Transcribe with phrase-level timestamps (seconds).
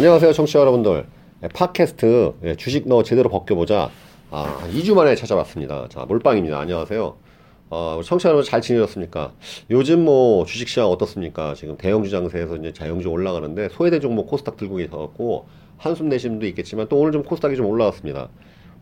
[0.00, 1.04] 안녕하세요, 청취자 여러분들.
[1.42, 3.90] 네, 팟캐스트 네, 주식 너 제대로 벗겨보자.
[4.30, 5.88] 아, 2주 만에 찾아왔습니다.
[5.90, 6.58] 자, 몰빵입니다.
[6.58, 7.16] 안녕하세요.
[7.68, 9.32] 어, 청취자 여러분 잘 지내셨습니까?
[9.68, 11.52] 요즘 뭐 주식시장 어떻습니까?
[11.52, 16.88] 지금 대형주 장세에서 이제 자영주 올라가는데 소외된 종목 코스닥 들고 계셔갖고 한숨 내신 분도 있겠지만
[16.88, 18.30] 또 오늘 좀 코스닥이 좀 올라왔습니다.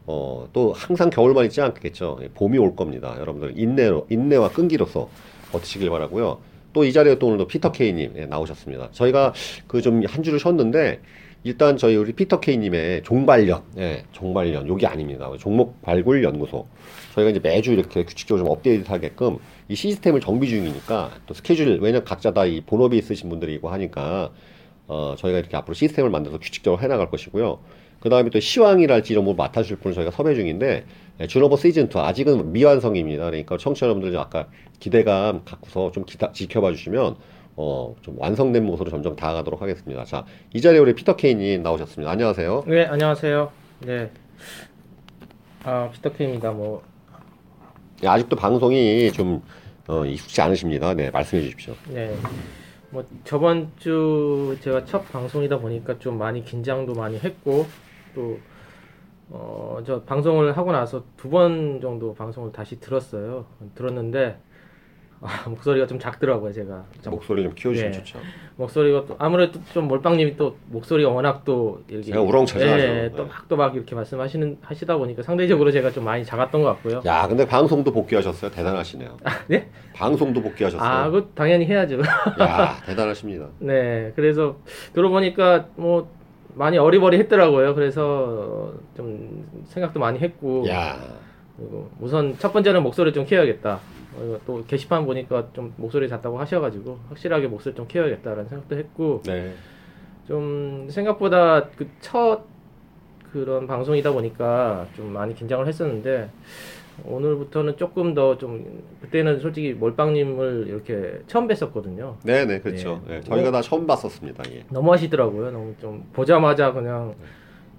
[0.07, 2.21] 어, 또 항상 겨울만 있지 않겠죠.
[2.23, 3.17] 예, 봄이 올 겁니다.
[3.19, 5.09] 여러분들 인내로, 인내와 끈기로서
[5.51, 6.39] 버티시길 바라고요.
[6.79, 8.91] 또 이 자리에 또 오늘도 피터 케이님 예, 나오셨습니다.
[8.93, 9.33] 저희가
[9.67, 11.01] 그 좀 한 주를 쉬었는데
[11.43, 15.29] 일단 저희 우리 피터 케이님의 종발연, 예, 종발연 요게 아닙니다.
[15.39, 16.67] 종목 발굴 연구소.
[17.15, 22.05] 저희가 이제 매주 이렇게 규칙적으로 좀 업데이트하게끔 이 시스템을 정비 중이니까 또 스케줄 왜냐 면
[22.05, 24.31] 각자 다 이 본업이 있으신 분들이고 하니까
[24.87, 27.59] 어, 저희가 이렇게 앞으로 시스템을 만들어서 규칙적으로 해나갈 것이고요.
[28.01, 30.85] 그 다음에 또 시황이랄지 이런 걸 맡아줄 분을 저희가 섭외 중인데,
[31.21, 33.25] 예, 준오버 시즌 2 아직은 미완성입니다.
[33.25, 34.47] 그러니까 청취자 여러분들 아까
[34.79, 37.17] 기대감 갖고서 좀 기다, 지켜봐 주시면,
[37.57, 40.05] 어, 좀 완성된 모습으로 점점 다가가도록 하겠습니다.
[40.05, 42.11] 자, 이 자리에 우리 피터 케인이 나오셨습니다.
[42.13, 42.65] 안녕하세요.
[42.69, 43.51] 네, 안녕하세요.
[43.81, 44.11] 네.
[45.65, 46.53] 아, 피터케입니다.
[46.53, 46.83] 뭐,
[48.05, 49.43] 예, 아직도 방송이 좀,
[49.89, 50.95] 어, 익숙지 않으십니다.
[50.95, 51.75] 네, 말씀해 주십시오.
[51.89, 52.15] 네.
[52.91, 57.67] 뭐, 저번 주 제가 첫 방송이다 보니까 좀 많이 긴장도 많이 했고,
[58.19, 58.39] 또,
[59.31, 63.45] 어, 저 방송을 하고 나서 두 번 정도 방송을 다시 들었어요.
[63.77, 64.39] 들었는데,
[65.21, 66.85] 아, 목소리가 좀 작더라고요, 제가.
[67.03, 67.99] 좀 목소리 좀 키워주시면 네.
[67.99, 68.21] 좋죠.
[68.57, 72.65] 목소리가 또 아무래도 좀 몰빵님이 또 목소리가 워낙 또 이렇게 제가 우렁차죠.
[72.65, 77.03] 예, 또막 또막 이렇게 말씀하시는 하시다 보니까 상대적으로 제가 좀 많이 작았던 것 같고요.
[77.05, 78.51] 야, 근데 방송도 복귀하셨어요.
[78.53, 79.17] 대단하시네요.
[79.49, 79.69] 네?
[79.95, 80.89] 방송도 복귀하셨어요.
[80.89, 81.99] 아, 그 당연히 해야죠.
[82.41, 83.49] 야, 대단하십니다.
[83.59, 84.57] 네, 그래서
[84.95, 86.17] 들어보니까 뭐
[86.59, 87.75] 많이 어리버리했더라고요.
[87.75, 90.99] 그래서 좀 생각도 많이 했고 야,
[91.57, 93.79] 그리고 우선 첫 번째는 목소리 좀 키워야겠다.
[94.17, 99.53] 어, 또 게시판 보니까 좀 목소리 작다고 하셔가지고 확실하게 목소리 좀 키워야겠다라는 생각도 했고 네.
[100.27, 102.43] 좀 생각보다 그 첫
[103.33, 106.31] 그런 방송이다 보니까 좀 많이 긴장을 했었는데
[107.05, 112.15] 오늘부터는 조금 더 좀 그때는 솔직히 몰빵님을 이렇게 처음 뵀었거든요.
[112.25, 113.01] 네네 그렇죠.
[113.07, 113.15] 네.
[113.17, 114.45] 네, 저희가 다 처음 봤었습니다.
[114.53, 114.65] 예.
[114.71, 115.51] 너무 하시더라고요.
[115.51, 117.15] 너무 좀 보자마자 그냥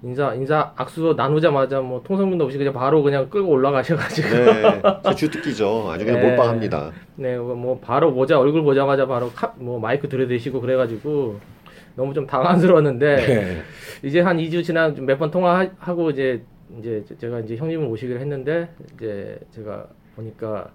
[0.02, 5.90] 인사 인사 악수 나누자마자 뭐 통성문도 없이 그냥 바로 그냥 끌고 올라가셔가지고 네, 제 주특기죠.
[5.90, 6.28] 아주 그냥 네.
[6.28, 6.90] 몰빵합니다.
[7.16, 11.38] 네, 뭐 바로 보자 얼굴 보자마자 바로 카, 뭐 마이크 들이대시고 그래가지고
[11.96, 13.62] 너무 좀 당황스러웠는데 네.
[14.02, 16.42] 이제 한 2주 지나 몇번 통화하고 이제
[16.78, 20.70] 이제 제가 이제 형님을 모시기로 했는데 이제 제가 보니까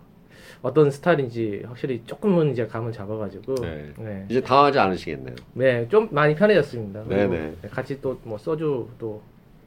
[0.61, 3.93] 어떤 스타일인지 확실히 조금은 이제 감을 잡아가지고 네.
[3.97, 5.35] 네, 이제 당하지 않으시겠네요.
[5.53, 7.03] 네, 좀 많이 편해졌습니다.
[7.05, 7.55] 네네.
[7.71, 9.21] 같이 또 뭐 소주 또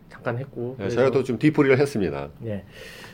[0.09, 2.29] 잠깐 했고 네, 저희가 또 좀 뒤풀이를 했습니다.
[2.41, 2.65] 네.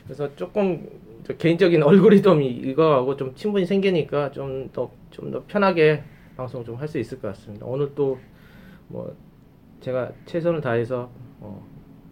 [0.05, 0.87] 그래서 조금
[1.25, 6.03] 저 개인적인 얼굴이dom이 이거하고 좀 친분이 생기니까 좀 더 좀 더 편하게
[6.37, 7.67] 방송 좀 할 수 있을 것 같습니다.
[7.67, 8.19] 오늘 또
[8.89, 9.15] 뭐
[9.81, 11.11] 제가 최선을 다해서
[11.41, 11.67] 어,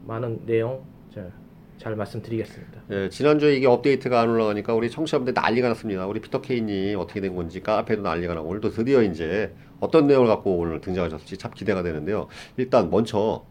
[0.07, 0.83] 많은 내용
[1.15, 1.31] 잘,
[1.79, 2.83] 잘 말씀드리겠습니다.
[2.91, 6.07] 예, 지난주에 이게 업데이트가 안 올라가니까 우리 청취자분들 난리가 났습니다.
[6.07, 10.57] 우리 피터 케인이 어떻게 된 건지 카페도 난리가 나고 오늘도 드디어 이제 어떤 내용을 갖고
[10.59, 12.29] 오늘 등장하셨을지 참 기대가 되는데요.
[12.57, 13.45] 일단 먼저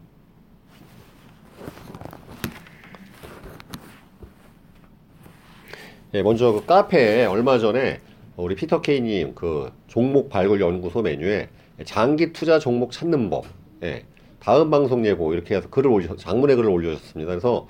[6.14, 8.02] 예, 먼저 그 카페에 얼마 전에
[8.36, 11.50] 우리 피터 케이님 그 종목 발굴 연구소 메뉴에
[11.86, 13.46] 장기 투자 종목 찾는 법,
[13.84, 14.06] 예,
[14.44, 17.30] 다음 방송 예고 이렇게 해서 글을 올려 장문의 글을 올려줬습니다.
[17.30, 17.68] 그래서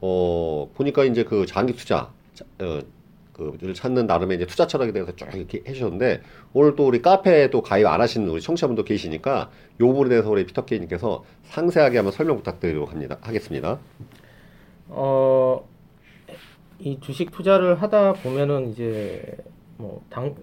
[0.00, 2.80] 어 보니까 이제 그 장기 투자 자- 어,
[3.32, 7.62] 그를 찾는 나름의 이제 투자 철학에 대해서 쭉 이렇게 해주셨는데 오늘 또 우리 카페에 또
[7.62, 12.36] 가입 안 하시는 우리 청취자분도 계시니까 요 부분에 대해서 우리 피터 케이님께서 상세하게 한번 설명
[12.36, 13.18] 부탁드리도록 합니다.
[13.22, 13.78] 하겠습니다.
[14.88, 15.66] 어,
[16.78, 19.36] 이 주식 투자를 하다 보면은 이제
[19.78, 20.34] 뭐 당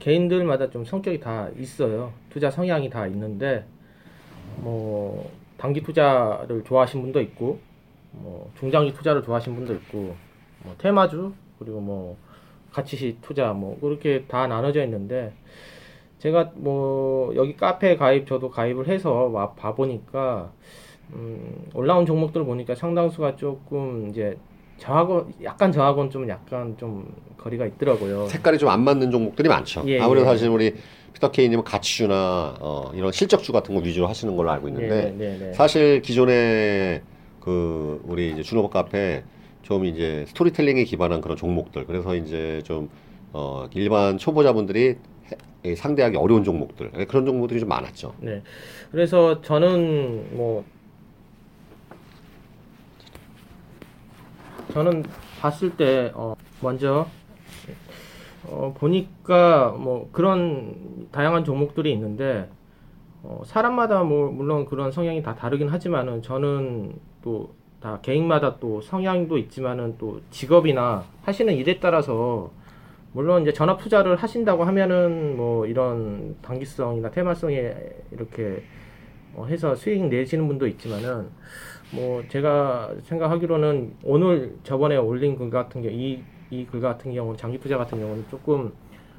[0.00, 2.12] 개인들마다 좀 성격이 다 있어요.
[2.30, 3.64] 투자 성향이 다 있는데
[4.58, 7.58] 뭐 단기 투자를 좋아하시는 분도 있고
[8.12, 10.14] 뭐 중장기 투자를 좋아하시는 분도 있고
[10.62, 12.16] 뭐 테마주 그리고 뭐
[12.72, 15.32] 가치 투자 뭐 그렇게 다 나눠져 있는데
[16.18, 20.52] 제가 뭐 여기 카페 가입 저도 가입을 해서 와 봐 보니까
[21.12, 24.36] 음, 올라온 종목들 보니까 상당수가 조금 이제
[24.78, 28.26] 저하고 약간 저하고는 좀 약간 좀 거리가 있더라고요.
[28.26, 29.82] 색깔이 좀 안 맞는 종목들이 많죠.
[29.86, 30.30] 예, 아무래도 예.
[30.30, 30.74] 사실 우리
[31.14, 35.38] 피터 케이님은 가치주나 어, 이런 실적주 같은 거 위주로 하시는 걸로 알고 있는데 네, 네,
[35.38, 35.52] 네.
[35.54, 37.02] 사실 기존에
[37.40, 39.22] 그 우리 이제 준호버 카페
[39.62, 42.90] 좀 이제 스토리텔링에 기반한 그런 종목들 그래서 이제 좀
[43.32, 48.14] 어, 일반 초보자분들이 해- 예, 상대하기 어려운 종목들 예, 그런 종목들이 좀 많았죠.
[48.18, 48.42] 네.
[48.90, 50.64] 그래서 저는 뭐
[54.72, 55.04] 저는
[55.40, 57.06] 봤을 때 어, 먼저
[58.48, 62.48] 어, 보니까 뭐 그런 다양한 종목들이 있는데
[63.22, 69.36] 어, 사람마다 뭐 물론 그런 성향이 다 다르긴 하지만은 저는 또 다 개인마다 또 성향도
[69.36, 72.50] 있지만은 또 직업이나 하시는 일에 따라서
[73.12, 77.74] 물론 이제 전업 투자를 하신다고 하면은 뭐 이런 단기성이나 테마성에
[78.10, 78.62] 이렇게
[79.34, 81.28] 어, 해서 수익 내시는 분도 있지만은
[81.92, 86.22] 뭐 제가 생각하기로는 오늘 저번에 올린 글 같은 경우 이
[86.60, 88.72] 이 글 같은 경우는 장기 투자 같은 경우는 조금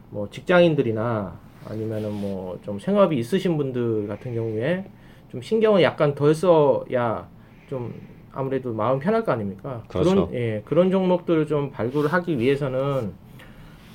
[0.10, 1.34] 뭐 직장인들이나
[1.70, 4.86] 아니면은 뭐 좀 생업이 있으신 분들 같은 경우에
[5.32, 7.28] 좀 신경을 약간 덜 써야
[7.70, 7.94] 좀
[8.32, 9.84] 아무래도 마음 편할 거 아닙니까?
[9.88, 10.14] 그렇죠.
[10.14, 13.14] 런 예, 그런 종목들을 좀 발굴을 하기 위해서는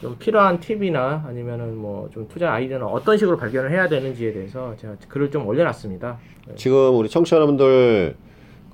[0.01, 4.97] 좀 필요한 팁이나 아니면은 뭐 좀 투자 아이디어는 어떤 식으로 발견을 해야 되는지에 대해서 제가
[5.09, 6.19] 글을 좀 올려놨습니다.
[6.57, 8.17] 지금 우리 청취자 여러분들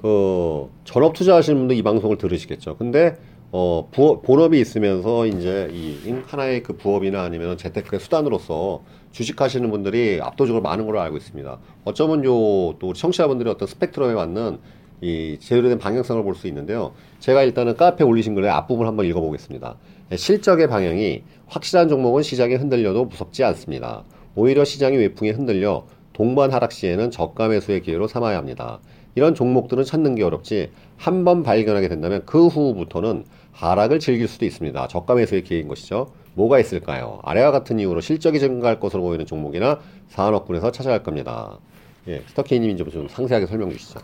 [0.01, 2.77] 그 전업 투자하시는 분들 이 방송을 들으시겠죠.
[2.77, 3.17] 근데
[3.59, 8.83] 어 부업, 본업이 있으면서 이제 이 하나의 그 부업이나 아니면 재테크의 수단으로서
[9.13, 11.59] 주식하시는 분들이 압도적으로 많은 걸로 알고 있습니다.
[11.87, 14.59] 어쩌면 요 또 청취자분들의 어떤 스펙트럼에 맞는
[15.01, 16.93] 이 제대로 된 방향성을 볼 수 있는데요.
[17.21, 19.77] 제가 일단은 카페에 올리신 글의 앞부분 한번 읽어보겠습니다.
[20.15, 24.05] 실적의 방향이 확실한 종목은 시장에 흔들려도 무섭지 않습니다.
[24.35, 28.81] 오히려 시장이 외풍에 흔들려 동반 하락 시에는 저가 매수의 기회로 삼아야 합니다.
[29.15, 33.25] 이런 종목들은 찾는 게 어렵지 한 번 발견하게 된다면 그 후부터는
[33.57, 34.87] 하락을 즐길 수도 있습니다.
[34.89, 36.09] 저가 매수의 기회인 것이죠.
[36.35, 37.21] 뭐가 있을까요?
[37.23, 41.59] 아래와 같은 이유로 실적이 증가할 것으로 보이는 종목이나 산업군에서 찾아갈 겁니다.
[42.07, 44.01] 예, 스터케이님 좀, 좀 상세하게 설명 주시죠.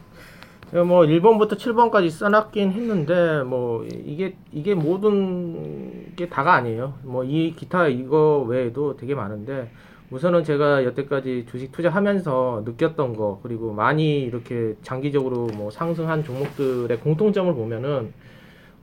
[0.72, 6.94] 뭐 1번부터 7번까지 써놨긴 했는데 뭐 이게 이게 모든 게 다가 아니에요.
[7.02, 9.70] 뭐 이 기타 이거 외에도 되게 많은데
[10.10, 17.52] 우선은 제가 여태까지 주식 투자하면서 느꼈던 거 그리고 많이 이렇게 장기적으로 뭐 상승한 종목들의 공통점을
[17.54, 18.14] 보면은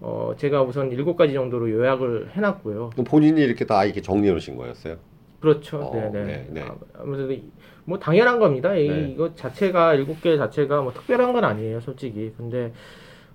[0.01, 2.91] 어 제가 우선 일곱 가지 정도로 요약을 해놨고요.
[3.05, 4.95] 본인이 이렇게 다 이렇게 정리해 놓으신 거였어요?
[5.39, 5.77] 그렇죠.
[5.77, 6.23] 어, 네네.
[6.25, 6.61] 네, 네.
[6.61, 7.43] 아, 아무래도 이-
[7.85, 8.75] 뭐 당연한 겁니다.
[8.75, 9.11] 이, 네.
[9.13, 12.31] 이거 자체가 일곱 개 자체가 뭐 특별한 건 아니에요, 솔직히.
[12.37, 12.71] 근데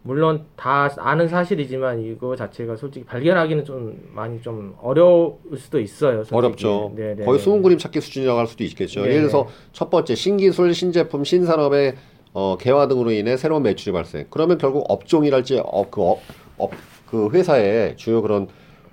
[0.02, 6.19] 물론 다 아는 사실이지만 이거 자체가 솔직히 발견하기는 좀 많이 좀 어려울 수도 있어요.
[6.19, 6.37] 솔직히.
[6.37, 6.93] 어렵죠.
[6.94, 7.44] 네, 네, 거의 네.
[7.44, 9.00] 숨은 그림 찾기 수준이라고 할 수도 있겠죠.
[9.02, 11.94] 네, 예를 들어서 첫 번째 신기술, 신제품, 신산업의
[12.34, 14.26] 어, 개화 등으로 인해 새로운 매출이 발생.
[14.28, 16.19] 그러면 결국 업종이랄지 어, 그, 업,
[16.59, 16.71] 업,
[17.06, 18.49] 그 회사의 주요 그런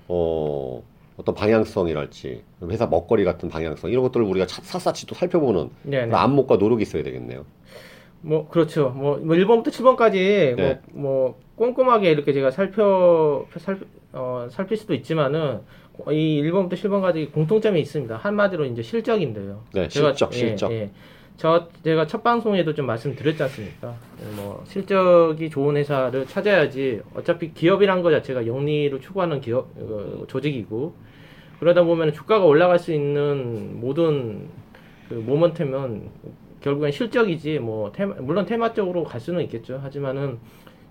[0.08, 0.82] 어,
[1.16, 6.06] 어떤 방향성이랄지 회사 먹거리 같은 방향성 이런 것들을 우리가 차- 샅샅이 또 살펴보는 네, 네.
[6.06, 7.44] 그런 안목과 노력이 있어야 되겠네요.
[8.20, 8.90] 뭐 그렇죠.
[8.90, 10.80] 뭐, 뭐 1번부터 7번까지 네.
[10.92, 13.80] 뭐, 뭐 꼼꼼하게 이렇게 제가 살펴 살
[14.12, 15.60] 어, 살필 수도 있지만은
[16.10, 18.16] 이 1번부터 7번까지 공통점이 있습니다.
[18.16, 19.62] 한마디로 이제 실적인데요.
[19.74, 20.72] 네, 제가- 실적, 예, 실적.
[20.72, 20.90] 예.
[21.42, 23.96] 저 제가 첫 방송에도 좀 말씀드렸지 않습니까?
[24.36, 30.94] 뭐 실적이 좋은 회사를 찾아야지 어차피 기업이란 것 자체가 영리를 추구하는 기업 어, 조직이고
[31.58, 34.50] 그러다 보면 주가가 올라갈 수 있는 모든
[35.08, 36.10] 그 모멘텀은
[36.60, 39.80] 결국엔 실적이지 뭐 테마, 물론 테마적으로 갈 수는 있겠죠.
[39.82, 40.38] 하지만은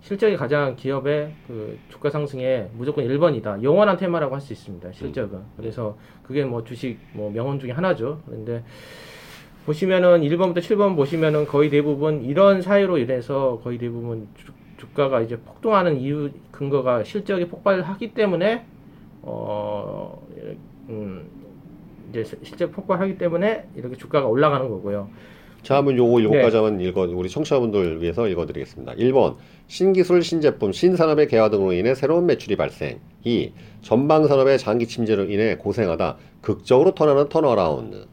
[0.01, 3.63] 실적이 가장 기업의 그 주가 상승에 무조건 1번이다.
[3.63, 4.91] 영원한 테마라고 할 수 있습니다.
[4.91, 5.43] 실적은.
[5.55, 8.21] 그래서 그게 뭐 주식 뭐 명언 중에 하나죠.
[8.25, 8.65] 그런데
[9.65, 15.99] 보시면은 1번부터 7번 보시면은 거의 대부분 이런 사유로 인해서 거의 대부분 주, 주가가 이제 폭등하는
[15.99, 18.65] 이유 근거가 실적이 폭발하기 때문에
[19.21, 20.19] 어
[20.89, 21.25] 음,
[22.09, 25.09] 이제 시- 실적 폭발하기 때문에 이렇게 주가가 올라가는 거고요.
[25.61, 26.41] 자, 한번 요거 일곱 네.
[26.41, 28.93] 가지 한번 읽어, 우리 청취자분들 위해서 읽어 드리겠습니다.
[28.95, 29.35] 1번,
[29.67, 32.99] 신기술, 신제품, 신산업의 개화 등으로 인해 새로운 매출이 발생.
[33.23, 33.51] 2.
[33.83, 38.07] 전방 산업의 장기 침체로 인해 고생하다 극적으로 턴하는 turnaround.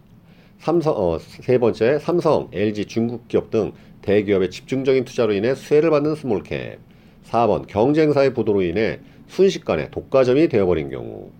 [0.58, 3.72] 삼성, 어, 세 번째, 삼성, LG, 중국 기업 등
[4.02, 6.78] 대기업의 집중적인 투자로 인해 수혜를 받는 small cap.
[7.24, 11.30] 4번, 경쟁사의 부도로 인해 순식간에 독과점이 되어버린 경우.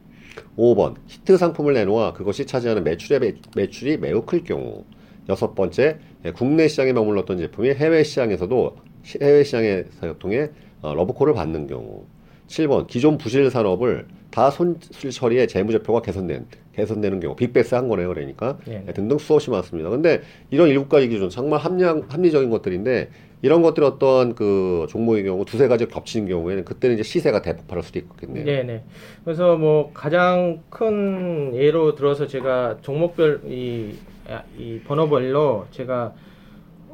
[0.57, 4.85] 5번, 히트 상품을 내놓아 그것이 차지하는 매출의 매, 매출이 매우 클 경우.
[5.29, 11.35] 여섯 번째, 예, 국내 시장에 머물렀던 제품이 해외 시장에서도 시- 해외 시장에서 통해 어, 러브콜을
[11.35, 12.05] 받는 경우.
[12.47, 16.47] 7번, 기존 부실 산업을 다 손실 처리해 재무제표가 개선된,
[16.79, 17.35] 개선되는 경우.
[17.37, 18.57] 빅베스 한 거네요, 그러니까.
[18.67, 18.85] 네.
[18.87, 19.91] 예, 등등 수없이 많습니다.
[19.91, 23.11] 근데 이런 일곱 가지 기준 정말 합리적, 합리적인 것들인데
[23.43, 27.99] 이런 것들이 어떤 그 종목의 경우 두세 가지 겹치는 경우에는 그때는 이제 시세가 대폭발할 수도
[27.99, 28.45] 있겠네요.
[28.45, 28.83] 네 네.
[29.25, 33.95] 그래서 뭐 가장 큰 예로 들어서 제가 종목별 이,
[34.29, 36.15] 아, 이 번호별로 제가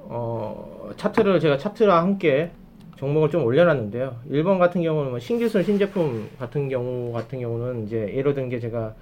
[0.07, 2.51] 어 차트를 제가 차트랑 함께
[2.97, 4.17] 종목을 좀 올려놨는데요.
[4.31, 8.95] 1번 같은 경우는 뭐 신기술 신제품 같은 경우 같은 경우는 이제 예로 든 게 제가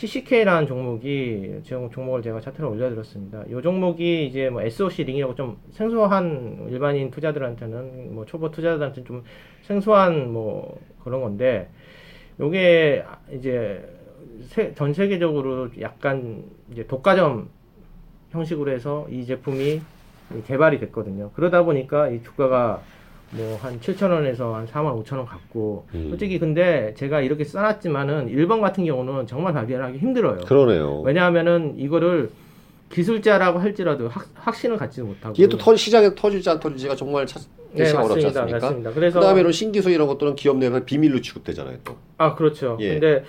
[0.00, 3.44] CCK라는 종목이 제 종목을 제가 차트를 올려드렸습니다.
[3.50, 9.22] 이 종목이 이제 뭐 SOC 링이라고 좀 생소한 일반인 투자들한테는 뭐 초보 투자들한테는 좀
[9.60, 11.68] 생소한 뭐 그런 건데
[12.40, 13.86] 요게 이제
[14.44, 17.50] 세- 전 세계적으로 약간 이제 독과점
[18.30, 19.82] 형식으로 해서 이 제품이
[20.46, 21.30] 개발이 됐거든요.
[21.34, 22.80] 그러다 보니까 이 주가가
[23.32, 26.08] 뭐 한 7천 원에서 한 4만 5천 원 갔고 음.
[26.10, 30.40] 솔직히 근데 제가 이렇게 써놨지만은 1번 같은 경우는 정말 발견하기 힘들어요.
[30.46, 31.00] 그러네요.
[31.02, 32.30] 왜냐하면은 이거를
[32.90, 37.40] 기술자라고 할지라도 확, 확신을 갖지도 못하고 이게 또 터, 시장에서 터질지 안 터질지가 정말 찾,
[37.72, 38.42] 네, 어렵지 맞습니다.
[38.66, 38.92] 않습니까?
[38.92, 41.78] 그래서 그다음에 이런 신기술 이런 것들은 기업 내에서 비밀로 취급되잖아요.
[41.84, 41.96] 또.
[42.18, 42.76] 아 그렇죠.
[42.80, 42.98] 예.
[42.98, 43.24] 근데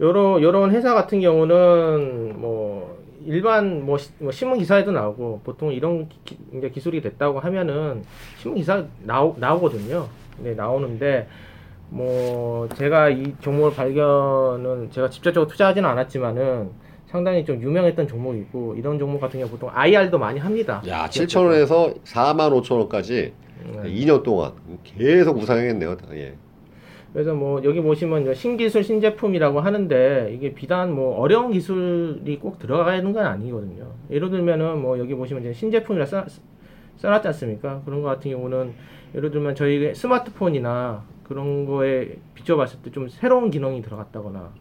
[0.00, 6.08] 요런 요런 회사 같은 경우는 뭐 일반 뭐, 시- 뭐 신문 기사에도 나오고 보통 이런
[6.24, 8.02] 기, 이제 기술이 됐다고 하면은
[8.38, 10.06] 신문 기사 나오, 나오거든요.
[10.38, 11.28] 네 나오는데
[11.90, 16.70] 뭐 제가 이 종목을 발견은 제가 직접적으로 투자하지는 않았지만은
[17.06, 20.82] 상당히 좀 유명했던 종목이고 이런 종목 같은 경우 보통 IR도 많이 합니다.
[20.88, 23.32] 야, 7천 원에서 4만 5천 원까지
[23.82, 23.82] 네.
[23.90, 24.52] 2년 동안
[24.82, 25.96] 계속 우상했네요.
[26.14, 26.34] 예.
[27.14, 33.12] 그래서 뭐 여기 보시면 신기술 신제품이라고 하는데 이게 비단 뭐 어려운 기술이 꼭 들어가 있는
[33.12, 33.86] 건 아니거든요.
[34.10, 36.24] 예를 들면은 뭐 여기 보시면 이제 신제품이라 써,
[36.96, 37.82] 써놨지 않습니까?
[37.84, 38.72] 그런 거 같은 경우는
[39.14, 44.52] 예를 들면 저희 스마트폰이나 그런 거에 비춰봤을 때 좀 새로운 기능이 들어갔다거나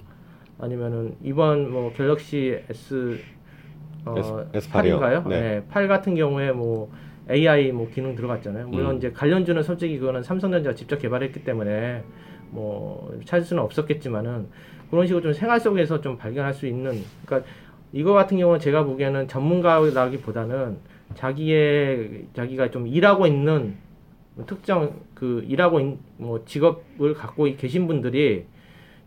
[0.60, 3.18] 아니면은 이번 뭐 갤럭시 S
[4.06, 4.16] 어,
[4.54, 5.00] S- S8 이요?
[5.00, 5.28] 8인가요?
[5.28, 5.40] 네.
[5.42, 5.64] 네.
[5.72, 6.92] 8 같은 경우에 뭐
[7.32, 8.68] AI 뭐 기능 들어갔잖아요.
[8.68, 8.98] 물론 음.
[8.98, 12.04] 이제 관련주는 솔직히 그거는 삼성전자가 직접 개발했기 때문에
[12.54, 14.48] 뭐 찾을 수는 없었겠지만은
[14.90, 17.50] 그런 식으로 좀 생활 속에서 좀 발견할 수 있는 그러니까
[17.92, 20.78] 이거 같은 경우는 제가 보기에는 전문가라기보다는
[21.16, 23.76] 자기의 자기가 좀 일하고 있는
[24.48, 28.46] 특정 그 일하고 있는 뭐 직업을 갖고 계신 분들이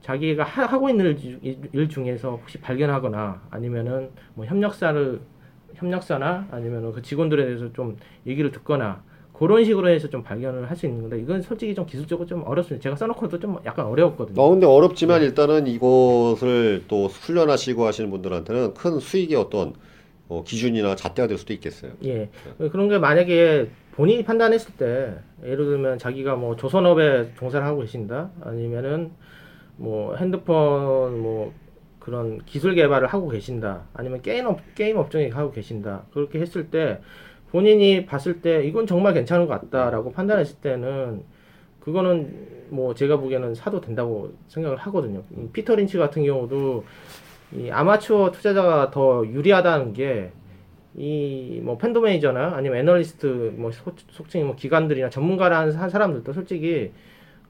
[0.02, 5.20] 자기가 하, 하고 있는 일- 일 중에서 혹시 발견하거나 아니면은 뭐 협력사를
[5.74, 9.02] 협력사나 아니면은 그 직원들에 대해서 좀 얘기를 듣거나
[9.38, 12.82] 그런 식으로 해서 좀 발견을 할 수 있는 건데 이건 솔직히 좀 기술적으로 좀 어렵습니다.
[12.82, 14.40] 제가 써놓고도 좀 약간 어려웠거든요.
[14.40, 19.74] 어, 근데 어렵지만 일단은 이것을 또 훈련하시고 하시는 분들한테는 큰 수익의 어떤
[20.28, 21.92] 어, 기준이나 잣대가 될 수도 있겠어요.
[22.04, 22.28] 예.
[22.58, 25.14] 그런 게 만약에 본인이 판단했을 때
[25.44, 29.12] 예를 들면 자기가 뭐 조선업에 종사를 하고 계신다 아니면은
[29.76, 31.52] 뭐 핸드폰 뭐
[32.00, 37.00] 그런 기술 개발을 하고 계신다 아니면 게임 업 게임 업종에 하고 계신다 그렇게 했을 때
[37.50, 41.22] 본인이 봤을 때 이건 정말 괜찮은 것 같다라고 판단했을 때는
[41.80, 45.22] 그거는 뭐 제가 보기에는 사도 된다고 생각을 하거든요.
[45.36, 46.84] 이 피터 린치 같은 경우도
[47.54, 50.32] 이 아마추어 투자자가 더 유리하다는 게
[50.96, 56.92] 이 뭐 펀드 매니저나 아니면 애널리스트 뭐 소- 속칭 뭐 기관들이나 전문가라는 사- 사람들도 솔직히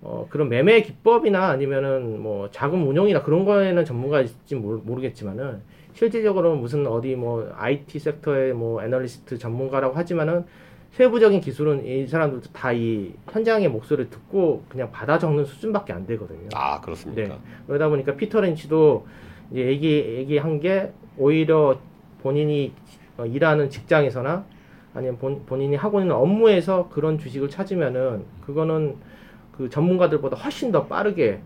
[0.03, 5.63] 어 그런 매매 기법이나 아니면은 뭐 자금 운용이나 그런 거에는 전문가일지 모르, 모르겠지만은
[5.97, 10.45] 실질적으로 무슨 어디 뭐 IT 섹터의 뭐 애널리스트 전문가라고 하지만은
[10.91, 16.49] 세부적인 기술은 이 사람들도 다 이 현장의 목소리를 듣고 그냥 받아 적는 수준밖에 안 되거든요.
[16.55, 17.35] 아, 그렇습니까?
[17.35, 17.41] 네.
[17.67, 19.07] 그러다 보니까 피터 렌치도
[19.53, 19.89] 이제 얘기
[20.19, 21.79] 얘기한 게 오히려
[22.23, 22.73] 본인이
[23.17, 24.45] 어, 일하는 직장에서나
[24.93, 28.97] 아니면 본, 본인이 하고 있는 업무에서 그런 주식을 찾으면은 그거는
[29.57, 31.41] 그 전문가들보다 훨씬 더 빠르게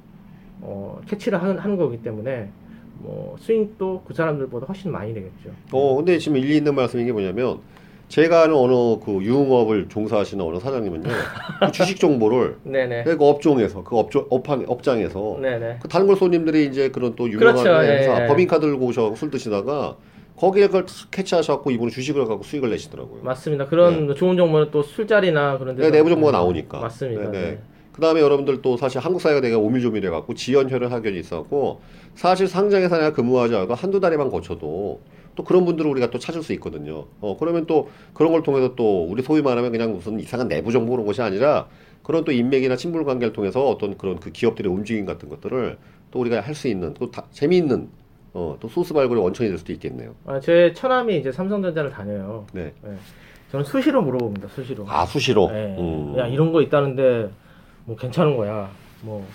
[0.61, 2.51] 어, 캐치를 하는, 하는 거기 때문에
[3.03, 5.51] 뭐 수익도 그 사람들보다 훨씬 많이 되겠죠.
[5.73, 7.59] 어, 근데 지금 일리 있는 말씀인 게 뭐냐면
[8.09, 11.09] 제가 아는 어느 그 유흥업을 종사하시는 어느 사장님은요.
[11.61, 13.05] 그 주식 정보를 네네.
[13.05, 15.79] 그 업종에서 그 업종 업황 업장에서 네네.
[15.81, 17.81] 그 단골 손님들이 이제 그런 또 유명한 그렇죠.
[17.81, 18.27] 회사.
[18.27, 19.97] 법인카드 들고 오셔 술 드시다가
[20.37, 23.23] 거기에 그걸 탁 캐치하셔갖고 이분은 주식을 갖고 수익을 내시더라고요.
[23.23, 23.67] 맞습니다.
[23.67, 26.81] 그런 좋은 정보는 또 술자리나 그런 데서 네, 내부 정보가 나오니까.
[26.81, 27.31] 맞습니다.
[27.31, 27.51] 네, 네.
[27.51, 27.59] 네.
[27.93, 31.81] 그 다음에 여러분들 또 사실 한국 사회가 되게 오밀조밀해갖고 지연혈연 학연이 있었고
[32.15, 35.01] 사실 상장회사 내가 근무하지 않고 한두 달에만 거쳐도
[35.37, 37.07] 또 그런 분들을 우리가 또 찾을 수 있거든요.
[37.21, 40.93] 어, 그러면 또 그런 걸 통해서 또 우리 소위 말하면 그냥 무슨 이상한 내부 정보
[40.93, 41.67] 그런 것이 아니라
[42.03, 45.79] 그런 또 인맥이나 친분 관계를 통해서 어떤 그런 그 기업들의 움직임 같은 것들을
[46.11, 47.89] 또 우리가 할 수 있는 또 다, 재미있는
[48.33, 50.15] 어, 또 소스 발굴의 원천이 될 수도 있겠네요.
[50.27, 52.47] 아, 제 처남이 이제 삼성전자를 다녀요.
[52.53, 52.73] 네.
[52.83, 52.91] 네.
[53.51, 54.49] 저는 수시로 물어봅니다.
[54.49, 54.85] 수시로.
[54.89, 55.51] 아, 수시로.
[55.51, 55.77] 네.
[55.79, 56.15] 음.
[56.19, 57.31] 야 이런 거 있다는데
[57.91, 58.71] 뭐 괜찮은 거야.
[59.03, 59.27] 뭐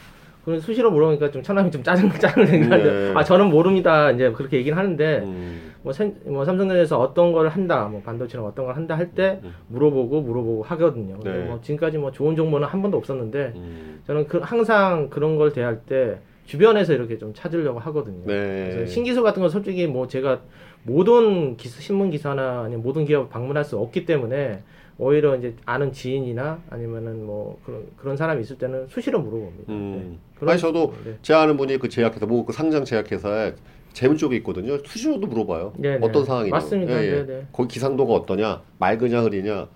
[0.46, 3.12] 그런 수시로 물어보니까 좀 처남이 좀 짜증 짜증 내는데 네.
[3.14, 4.12] 아 저는 모릅니다.
[4.12, 8.66] 이제 그렇게 얘기는 하는데 음, 뭐, 생- 뭐 삼성전자에서 어떤 걸 한다, 뭐 반도체는 어떤
[8.66, 11.16] 걸 한다 할 때 물어보고 물어보고 하거든요.
[11.16, 11.40] 근데 음.
[11.42, 11.46] 네.
[11.50, 14.02] 뭐 지금까지 뭐 좋은 정보는 한 번도 없었는데 음.
[14.08, 18.24] 저는 그 항상 그런 걸 대할 때 주변에서 이렇게 좀 찾으려고 하거든요.
[18.26, 18.70] 네.
[18.74, 20.40] 그래서 신기술 같은 건 솔직히 뭐 제가
[20.84, 24.62] 모든 기사, 신문 기사나 아니면 모든 기업 방문할 수 없기 때문에
[24.98, 29.74] 오히려 이제 아는 지인이나 아니면은 뭐 그런 그런 사람이 있을 때는 수시로 물어봅니다.
[29.74, 29.92] 음.
[30.14, 30.18] 네.
[30.40, 31.16] 그런- 아니 저도 네.
[31.22, 33.54] 제 아는 분이 그 제약회사 뭐 그 상장 제약회사에
[33.94, 34.78] 재무 쪽에 있거든요.
[34.84, 35.74] 수시로도 물어봐요.
[35.78, 36.06] 네, 네.
[36.06, 36.52] 어떤 상황이냐.
[36.56, 37.00] 맞습니다.
[37.00, 37.46] 네, 네.
[37.54, 39.68] 거기 기상도가 어떠냐, 맑으냐 흐리냐.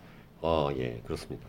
[0.42, 1.46] 어, 예, 그렇습니다.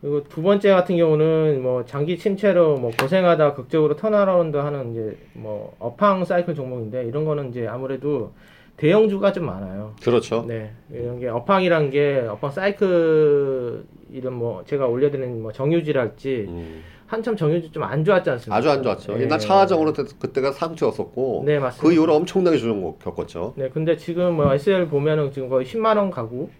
[0.00, 5.74] 그리고 두 번째 같은 경우는 뭐 장기 침체로 뭐 고생하다 극적으로 turnaround 하는 이제 뭐
[5.78, 8.32] 업황 사이클 종목인데 이런 거는 이제 아무래도
[8.76, 9.94] 대형주가 좀 많아요.
[10.02, 10.44] 그렇죠.
[10.46, 17.36] 네, 이런 게 업황이란 게 업황 사이클 이런 뭐 제가 올려드린 뭐 정유지랄지 음, 한참
[17.36, 18.56] 정유주 좀안 좋았지 않습니까?
[18.56, 19.14] 아주 안 좋았죠.
[19.18, 19.22] 예.
[19.22, 21.86] 옛날 차화정으로 그- 그때가 상투였었고 네 맞습니다.
[21.88, 23.54] 그 이후로 엄청나게 조정 겪었죠.
[23.56, 26.50] 네, 근데 지금 뭐 S-Oil 보면은 지금 거의 10만 원 가고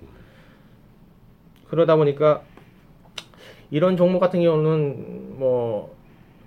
[1.68, 2.42] 그러다 보니까
[3.70, 5.94] 이런 종목 같은 경우는 뭐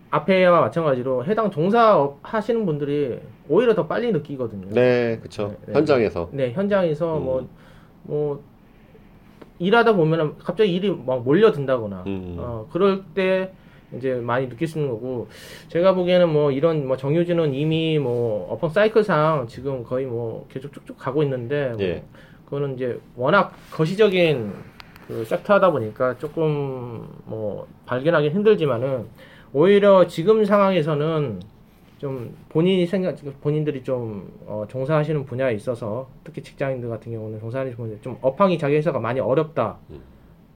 [0.09, 4.69] 앞에와 마찬가지로 해당 종사업 하시는 분들이 오히려 더 빨리 느끼거든요.
[4.69, 5.47] 네, 그렇죠.
[5.47, 5.73] 네, 네.
[5.73, 6.29] 현장에서.
[6.31, 7.23] 네, 현장에서 음.
[7.23, 7.47] 뭐,
[8.03, 8.43] 뭐,
[9.57, 12.35] 일하다 보면은 갑자기 일이 막 몰려든다거나, 음.
[12.37, 13.51] 어, 그럴 때
[13.97, 15.27] 이제 많이 느낄 수 있는 거고,
[15.69, 20.97] 제가 보기에는 뭐 이런 뭐 정유진은 이미 뭐 어펑 사이클상 지금 거의 뭐 계속 쭉쭉
[20.97, 22.03] 가고 있는데, 뭐 예.
[22.45, 24.53] 그거는 이제 워낙 거시적인
[25.07, 29.07] 그 섹터하다 보니까 조금 뭐 발견하기 힘들지만은
[29.53, 31.39] 오히려 지금 상황에서는
[31.99, 37.99] 좀 본인이 생각 본인들이 좀 어, 종사하시는 분야에 있어서 특히 직장인들 같은 경우는 종사하는 분들
[38.01, 39.77] 좀 업황이 자기 회사가 많이 어렵다.
[39.91, 39.99] 음.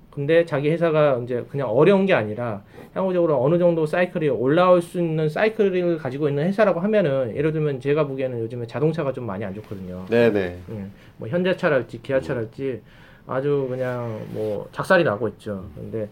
[0.10, 5.28] 근데 자기 회사가 이제 그냥 어려운 게 아니라 향후적으로 어느 정도 사이클이 올라올 수 있는
[5.28, 10.06] 사이클을 가지고 있는 회사라고 하면은 예를 들면 제가 보기에는 요즘에 자동차가 좀 많이 안 좋거든요.
[10.10, 10.60] 네, 네.
[10.72, 10.86] 예,
[11.18, 12.82] 뭐 현대차랄지 기아차랄지
[13.26, 15.66] 아주 그냥 뭐 작살이 나고 있죠.
[15.76, 16.08] 근데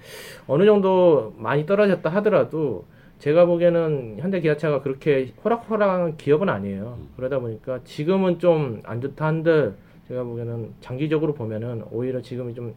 [0.47, 2.85] 어느 정도 많이 떨어졌다 하더라도
[3.22, 6.98] 제가 보기에는 현대 기아차가 그렇게 호락호락한 기업은 아니에요.
[7.16, 9.75] 그러다 보니까 지금은 좀 안 좋다 한들
[10.08, 12.74] 제가 보기에는 장기적으로 보면은 오히려 지금이 좀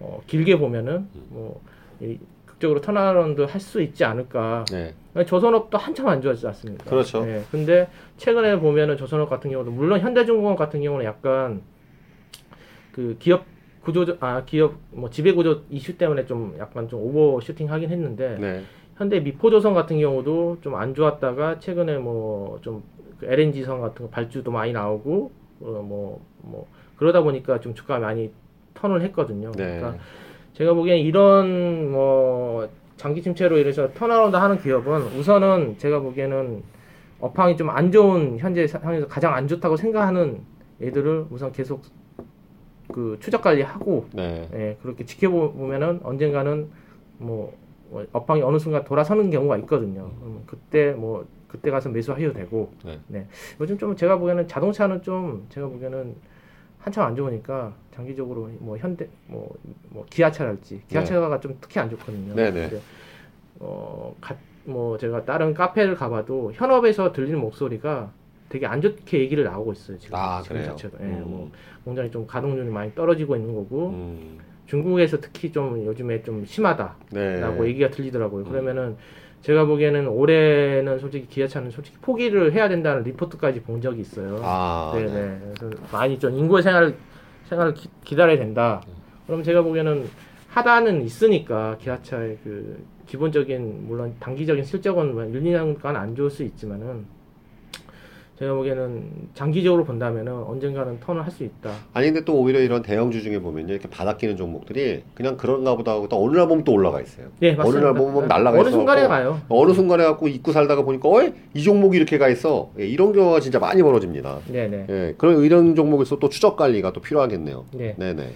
[0.00, 1.60] 어, 길게 보면은 뭐
[2.00, 4.64] 이, 극적으로 turnaround 할 수 있지 않을까.
[4.72, 4.92] 네.
[5.26, 6.90] 조선업도 한참 안 좋았지 않습니까?
[6.90, 7.24] 그렇죠.
[7.28, 11.62] 예, 근데 최근에 보면은 조선업 같은 경우도 물론 현대중공업 같은 경우는 약간
[12.90, 13.44] 그 기업
[13.82, 18.62] 구조 아 기업 뭐 지배 구조 이슈 때문에 좀 약간 좀 overshooting 하긴 했는데 네.
[18.96, 22.82] 현대 미포조선 같은 경우도 좀 안 좋았다가 최근에 뭐좀
[23.18, 25.30] 그 LNG선 같은 거 발주도 많이 나오고
[25.62, 28.30] 어뭐뭐 뭐 그러다 보니까 좀 주가 많이
[28.74, 29.50] 턴을 했거든요.
[29.52, 29.78] 네.
[29.78, 29.96] 그러니까
[30.52, 36.62] 제가 보기엔 이런 뭐 장기 침체로 인해서 turnaround 하는 기업은 우선은 제가 보기에는
[37.20, 40.40] 업황이 좀 안 좋은 현재 상황에서 가장 안 좋다고 생각하는
[40.80, 41.82] 애들을 우선 계속
[42.92, 44.48] 그 추적 관리하고 네.
[44.54, 46.68] 예, 그렇게 지켜보면은 언젠가는
[47.18, 47.54] 뭐, 뭐
[48.12, 50.10] 업황이 어느 순간 돌아서는 경우가 있거든요.
[50.22, 52.72] 음, 그때 뭐 그때 가서 매수하셔도 되고.
[53.08, 53.26] 네.
[53.60, 56.14] 요즘 좀 제가 보기에는 자동차는 좀 제가 보기에는
[56.80, 59.54] 한참 안 좋으니까 장기적으로 뭐 현대 뭐,
[59.88, 62.34] 뭐 기아차랄지 기아차가 좀 특히 안 좋거든요.
[62.34, 62.68] 네, 네.
[62.68, 62.82] 근데
[63.60, 68.10] 어, 가, 뭐 제가 다른 카페를 가봐도 현업에서 들리는 목소리가
[68.48, 70.16] 되게 안 좋게 얘기를 나오고 있어요 지금.
[70.16, 70.70] 아, 지금 그래요?
[70.70, 70.98] 자체도.
[71.00, 71.24] 예, 음.
[71.26, 71.50] 뭐
[71.84, 74.38] 공장이 좀 가동률이 많이 떨어지고 있는 거고 음.
[74.66, 77.68] 중국에서 특히 좀 요즘에 좀 심하다라고 네.
[77.68, 78.44] 얘기가 들리더라고요.
[78.44, 78.96] 그러면은
[79.42, 84.40] 제가 보기에는 올해는 솔직히 기아차는 솔직히 포기를 해야 된다는 리포트까지 본 적이 있어요.
[84.42, 85.04] 아, 네.
[85.04, 85.52] 네 네.
[85.58, 86.94] 그래서 많이 좀 인구의 생활
[87.44, 88.82] 생활을 기, 기다려야 된다.
[89.26, 90.08] 그럼 제가 보기에는
[90.48, 97.04] 하다는 있으니까 기아차의 그 기본적인 물론 단기적인 실적은 뭐 1, 2년간 안 좋을 수 있지만은
[98.38, 101.70] 제가 보기에는 장기적으로 본다면은 언젠가는 턴을 할 수 있다.
[101.92, 106.08] 아니 근데 또 오히려 이런 대형주 중에 보면요 이렇게 바닥기는 종목들이 그냥 그런가 보다 하고
[106.08, 107.26] 또 어느 날 보면 또 올라가 있어요.
[107.40, 107.84] 네, 어느 맞습니다.
[107.86, 109.40] 날 보면 날라가 어느 있어 순간에 갖고 가요.
[109.48, 112.70] 어느 순간에 갖고 잊고 살다가 보니까 어이 이 종목이 이렇게 가 있어.
[112.78, 114.40] 예, 이런 경우가 진짜 많이 벌어집니다.
[114.50, 114.86] 네네.
[114.88, 117.66] 예, 그런 이런 종목에서 또 추적 관리가 또 필요하겠네요.
[117.74, 117.94] 네.
[117.98, 118.28] 네네.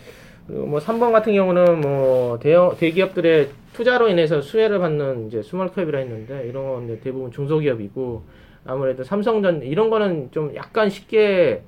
[0.47, 5.99] 그리고 뭐 3번 같은 경우는 뭐 대형 대기업들의 투자로 인해서 수혜를 받는 이제 small cap이라
[5.99, 11.63] 했는데 이런 건 대부분 중소기업이고 아무래도 삼성전 이런 거는 좀 약간 쉽게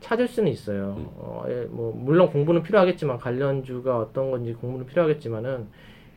[0.00, 0.94] 찾을 수는 있어요.
[0.98, 1.06] 음.
[1.16, 5.66] 어, 예, 뭐 물론 공부는 필요하겠지만 관련주가 어떤 건지 공부는 필요하겠지만은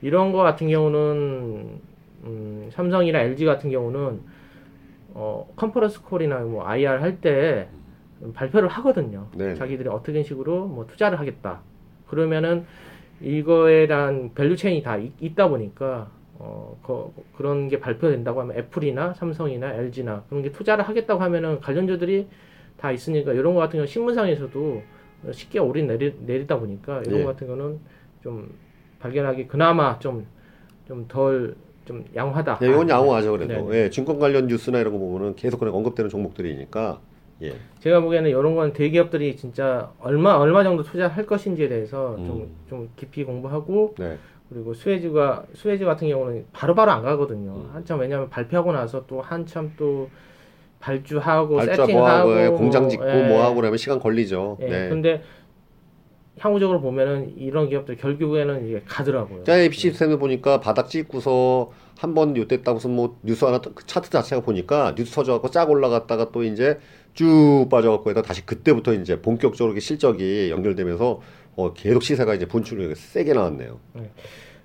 [0.01, 1.79] 이런 거 같은 경우는
[2.23, 4.21] 음, 삼성이나 LG 같은 경우는
[5.13, 7.67] 어, conference call이나 뭐 IR 할 때
[8.33, 9.27] 발표를 하거든요.
[9.35, 9.55] 네.
[9.55, 11.61] 자기들이 어떻게 식으로 뭐 투자를 하겠다.
[12.09, 12.65] 그러면은
[13.21, 19.13] 이거에 대한 value chain이 다 있, 있다 보니까 어, 거, 그런 게 발표된다고 하면 애플이나
[19.13, 22.27] 삼성이나 LG나 그런 게 투자를 하겠다고 하면은 관련주들이
[22.77, 24.81] 다 있으니까 이런 거 같은 경우 신문상에서도
[25.31, 27.23] 쉽게 올인 내리, 내리다 보니까 이런 예.
[27.23, 27.79] 거 같은 거는
[28.23, 28.53] 좀
[28.99, 30.25] 발견하기 그나마 좀
[30.89, 32.59] 좀 덜좀 양호하다.
[32.63, 33.53] 예, 이건 양호하죠 그래도.
[33.53, 33.77] 아, 네네.
[33.77, 36.99] 예, 증권 관련 뉴스나 이런 거 보면은 계속 그냥 언급되는 종목들이니까.
[37.43, 37.53] 예.
[37.79, 42.55] 제가 보기에는 이런 건 대기업들이 진짜 얼마 얼마 정도 투자할 것인지에 대해서 좀 음.
[42.67, 44.17] 좀 깊이 공부하고 네.
[44.49, 47.51] 그리고 수혜주가 수혜주 같은 경우는 바로바로 안 가거든요.
[47.51, 47.69] 음.
[47.73, 50.09] 한참 왜냐하면 발표하고 나서 또 한참 또
[50.79, 53.27] 발주하고 세팅하고 뭐 하고 예, 공장 짓고 예.
[53.27, 54.57] 뭐 하고 그러면 시간 걸리죠.
[54.61, 54.65] 예.
[54.67, 54.89] 네.
[54.89, 55.21] 근데
[56.39, 59.43] 향후적으로 보면은 이런 기업들 결국에는 이게 가더라고요.
[59.43, 63.85] 자, ABC 시스템을 보니까 바닥 찍고서 한 번 요때 딱 무슨 뭐 뉴스 하나 그
[63.85, 66.79] 차트 자체가 보니까 뉴스 터져갖고 쫙 올라갔다가 또 이제
[67.13, 71.19] 쭉 빠져갖고 해서 다시 그때부터 이제 본격적으로 실적이 연결되면서
[71.59, 73.79] 어, 계속 시세가 이제 분출이 세게 나왔네요.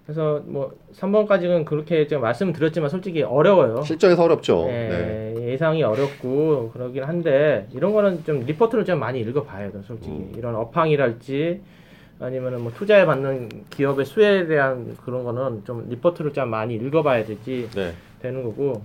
[0.07, 3.83] 그래서 뭐 3번까지는 그렇게 제가 말씀드렸지만 솔직히 어려워요.
[3.83, 4.67] 실적에서 어렵죠.
[4.69, 5.53] 예, 네.
[5.53, 10.33] 예상이 어렵고 그러긴 한데 이런 거는 좀 리포트를 좀 많이 읽어봐야 돼요, 솔직히 음.
[10.37, 11.61] 이런 업황이랄지
[12.21, 17.69] 아니면은 뭐 투자에 받는 기업의 수혜에 대한 그런 거는 좀 리포트를 좀 많이 읽어봐야 되지
[17.75, 17.93] 네.
[18.21, 18.83] 되는 거고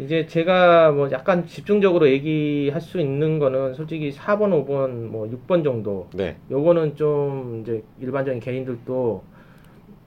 [0.00, 6.08] 이제 제가 뭐 약간 집중적으로 얘기할 수 있는 거는 솔직히 4번, 5번, 뭐 6번 정도
[6.14, 6.36] 네.
[6.50, 9.22] 요거는 좀 이제 일반적인 개인들도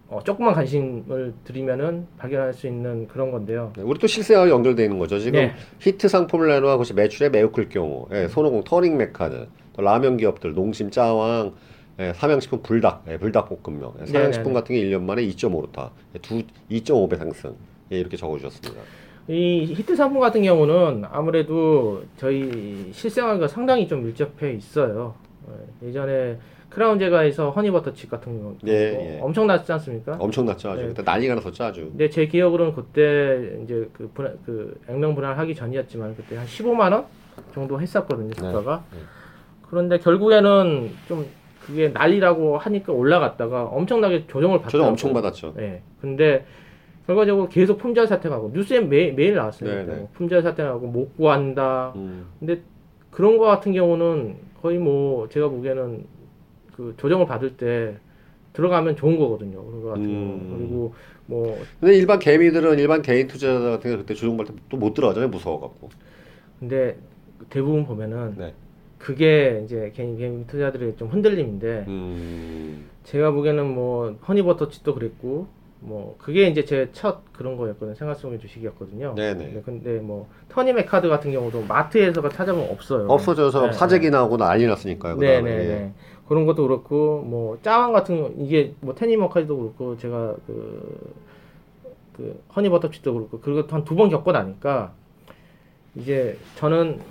[0.10, 3.74] 어, 조금만 관심을 들이면은 발견할 수 있는 그런 건데요.
[3.76, 5.20] 네, 우리 또 실세와 연결되어 있는 거죠.
[5.20, 5.54] 지금 네.
[5.80, 10.54] 히트 상품을 내놓아 그것이 매출에 매우 클 경우, 예, 손오공 터닝 메카드, 또 라면 기업들,
[10.54, 11.54] 농심 짜왕,
[12.00, 14.54] 예, 삼양식품 불닭, 예, 불닭볶음면, 예, 삼양식품.
[14.54, 17.56] 같은 게 1년 만에 2.5타, 예, 두 2.5배 상승,
[17.92, 18.82] 예, 이렇게 적어주셨습니다.
[19.28, 25.16] 이 히트 상품 같은 경우는 아무래도 저희 실생활과 상당히 좀 밀접해 있어요.
[25.46, 26.38] 어, 예전에
[26.70, 29.20] 크라운 제과에서 허니버터칩 같은 거 예, 예.
[29.22, 30.18] 엄청 났지 않습니까?
[30.20, 30.82] 엄청 났죠, 아주.
[30.82, 30.88] 네.
[30.88, 31.82] 그때 난리가 났었죠, 아주.
[31.90, 37.06] 근데 제 기억으로는 그때 이제 그, 분할, 그 액면 분할하기 전이었지만 그때 한 15만 원
[37.54, 38.84] 정도 했었거든요, 주가가.
[38.92, 39.00] 네.
[39.70, 41.28] 그런데 결국에는 좀
[41.66, 44.70] 그게 난리라고 하니까 올라갔다가 엄청나게 조정을 받더라고요.
[44.70, 45.54] 조정 엄청 받았죠.
[45.56, 45.82] 네.
[46.02, 46.46] 근데
[47.06, 49.70] 결과적으로 계속 품절 사태가 고 뉴스에 매, 매일 나왔어요.
[49.70, 49.98] 네, 그때.
[49.98, 50.08] 네.
[50.14, 51.94] 품절 사태 나고 못 구한다.
[51.96, 52.62] 음, 근데
[53.12, 56.06] 그런 거 같은 경우는 거의 뭐 제가 보기에는
[56.74, 57.98] 그 조정을 받을 때
[58.54, 59.64] 들어가면 좋은 거거든요.
[59.66, 60.48] 그런 거 같은 음.
[60.50, 60.58] 경우.
[60.58, 60.94] 그리고
[61.26, 65.30] 뭐 근데 일반 개미들은 일반 개인 투자자 같은 게 그때 조정받을 때 또 못 들어가잖아요,
[65.30, 65.90] 무서워갖고.
[66.60, 66.98] 근데
[67.50, 68.54] 대부분 보면은 네.
[68.98, 75.48] 그게 이제 개인 개인 투자들의 좀 흔들림인데 음, 제가 보기에는 뭐 허니버터칩도 그랬고
[75.86, 77.94] 뭐 그게 이제 제 첫 그런 거였거든요.
[77.96, 79.16] 생활 속의 주식이었거든요.
[79.16, 79.46] 네네.
[79.54, 83.08] 네, 근데 뭐 터니메 카드 같은 경우도 마트에서가 찾아보면 없어요.
[83.10, 85.18] 없어져서 네, 사재기 나오고 난리 났으니까요.
[85.18, 85.58] 네, 그다음에.
[85.58, 85.68] 네, 예.
[85.80, 85.94] 네.
[86.28, 91.14] 그런 것도 그렇고 뭐 짜왕 같은 거 이게 뭐 테니머카도 그렇고 제가 그,
[92.16, 94.94] 그 허니버터칩도 그렇고 그것도 한 두 번 겪고 나니까
[95.96, 97.02] 이제 저는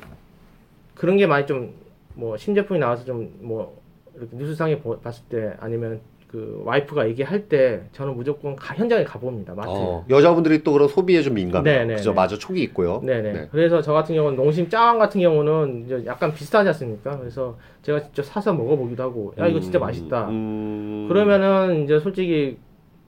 [0.94, 1.74] 그런 게 많이 좀
[2.14, 3.80] 뭐 신제품이 나와서 좀 뭐
[4.14, 6.00] 이렇게 뉴스상에 보- 봤을 때 아니면
[6.32, 9.74] 그 와이프가 얘기할 때 저는 무조건 가- 현장에 가봅니다 마트에.
[9.74, 11.78] 어, 여자분들이 또 그런 소비에 좀 민감해요.
[11.80, 12.10] 네, 네, 그죠?
[12.12, 12.16] 네.
[12.16, 13.02] 맞아, 촉이 있고요.
[13.04, 13.32] 네네.
[13.34, 13.48] 네.
[13.52, 17.18] 그래서 저 같은 경우는 농심 짜왕 같은 경우는 이제 약간 비슷하지 않습니까?
[17.18, 20.28] 그래서 제가 직접 사서 먹어보기도 하고, 야 이거 진짜 음, 맛있다.
[20.30, 22.56] 음, 그러면은 이제 솔직히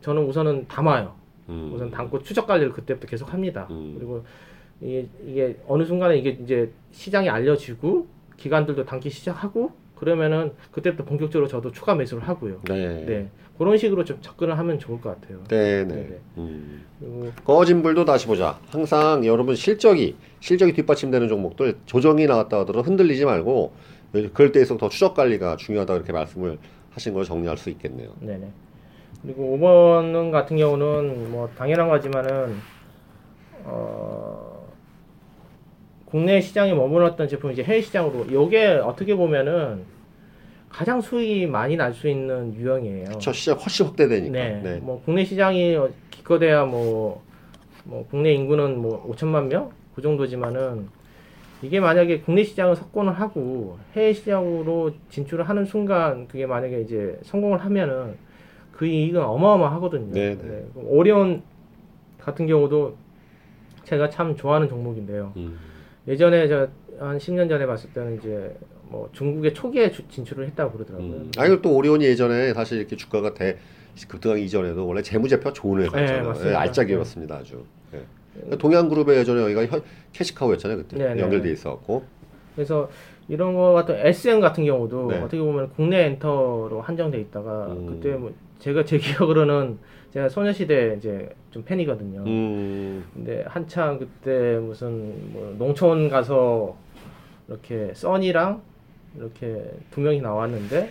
[0.03, 1.15] 저는 우선은 담아요.
[1.49, 3.67] 음, 우선 담고 추적 관리를 그때부터 계속 합니다.
[3.71, 3.95] 음.
[3.97, 4.23] 그리고
[4.83, 8.07] 이게, 이게 어느 순간에 이게 이제 시장이 알려지고
[8.37, 12.61] 기관들도 담기 시작하고 그러면은 그때부터 본격적으로 저도 추가 매수를 하고요.
[12.69, 13.05] 네.
[13.05, 13.29] 네.
[13.57, 15.45] 그런 식으로 좀 접근을 하면 좋을 것 같아요.
[15.49, 15.95] 네, 네.
[15.95, 16.21] 네네.
[16.39, 16.85] 음.
[16.99, 18.59] 그리고 꺼진 불도 다시 보자.
[18.69, 23.73] 항상 여러분 실적이 실적이 뒷받침되는 종목들 조정이 나왔다 하더라도 흔들리지 말고
[24.33, 26.59] 그럴 때일수록 더 추적 관리가 중요하다 이렇게 말씀을
[26.91, 28.11] 하신 걸 정리할 수 있겠네요.
[28.21, 28.51] 네 네.
[29.23, 32.57] 그리고 5번은 같은 경우는 뭐 당연한 거지만은
[33.65, 34.54] 어
[36.15, 39.83] 국내 시장에 머물렀던 제품이 이제 해외 시장으로 요게 어떻게 보면은
[40.69, 43.19] 가장 수익이 많이 날 수 있는 유형이에요.
[43.19, 44.33] 저 시장 훨씬 확대되니까.
[44.33, 44.61] 네.
[44.63, 44.77] 네.
[44.77, 45.77] 뭐 국내 시장이
[46.11, 47.25] 기껏해야 뭐,
[47.83, 49.73] 뭐 국내 인구는 뭐 5천만 명?
[49.97, 50.87] 그 정도지만은
[51.63, 57.59] 이게 만약에 국내 시장을 석권을 하고 해외 시장으로 진출을 하는 순간 그게 만약에 이제 성공을
[57.65, 58.15] 하면은
[58.71, 60.13] 그 이익은 어마어마하거든요.
[60.13, 60.65] 네, 네.
[60.75, 61.43] 그럼 오리온
[62.21, 62.95] 같은 경우도
[63.83, 65.33] 제가 참 좋아하는 종목인데요.
[65.39, 65.74] 음.
[66.09, 66.69] 예전에 저
[67.01, 71.09] 한 10년 전에 봤을 때는 이제 뭐 중국의 초기에 주- 진출을 했다고 그러더라고요.
[71.11, 71.33] 음.
[71.37, 73.57] 아니 또 오리온이 예전에 사실 이렇게 주가가 대
[74.09, 76.29] 급등하기 이전에도 원래 재무제표 좋은 네, 회사였잖아요.
[76.29, 76.51] 맞습니다.
[76.53, 77.65] 예, 알짜기였습니다 아주.
[77.95, 78.57] 예.
[78.57, 81.53] 동양그룹의 예전에 여기가 혀- 캐시카우였잖아요 그때 네, 네, 연결돼 네.
[81.53, 82.05] 있어갖고.
[82.55, 82.89] 그래서
[83.29, 85.19] 이런 거 같은 SM 같은 경우도 네.
[85.19, 87.87] 어떻게 보면 국내 엔터로 한정돼 있다가 음.
[87.87, 89.79] 그때 뭐 제가 제 기억으로는
[90.15, 92.23] 제가 소녀시대 이제 좀 팬이거든요.
[92.25, 93.05] 음.
[93.13, 96.77] 근데 한창 그때 무슨 뭐 농촌 가서
[97.49, 98.63] 이렇게 써니랑
[99.17, 100.89] 이렇게 두 명이 나왔는데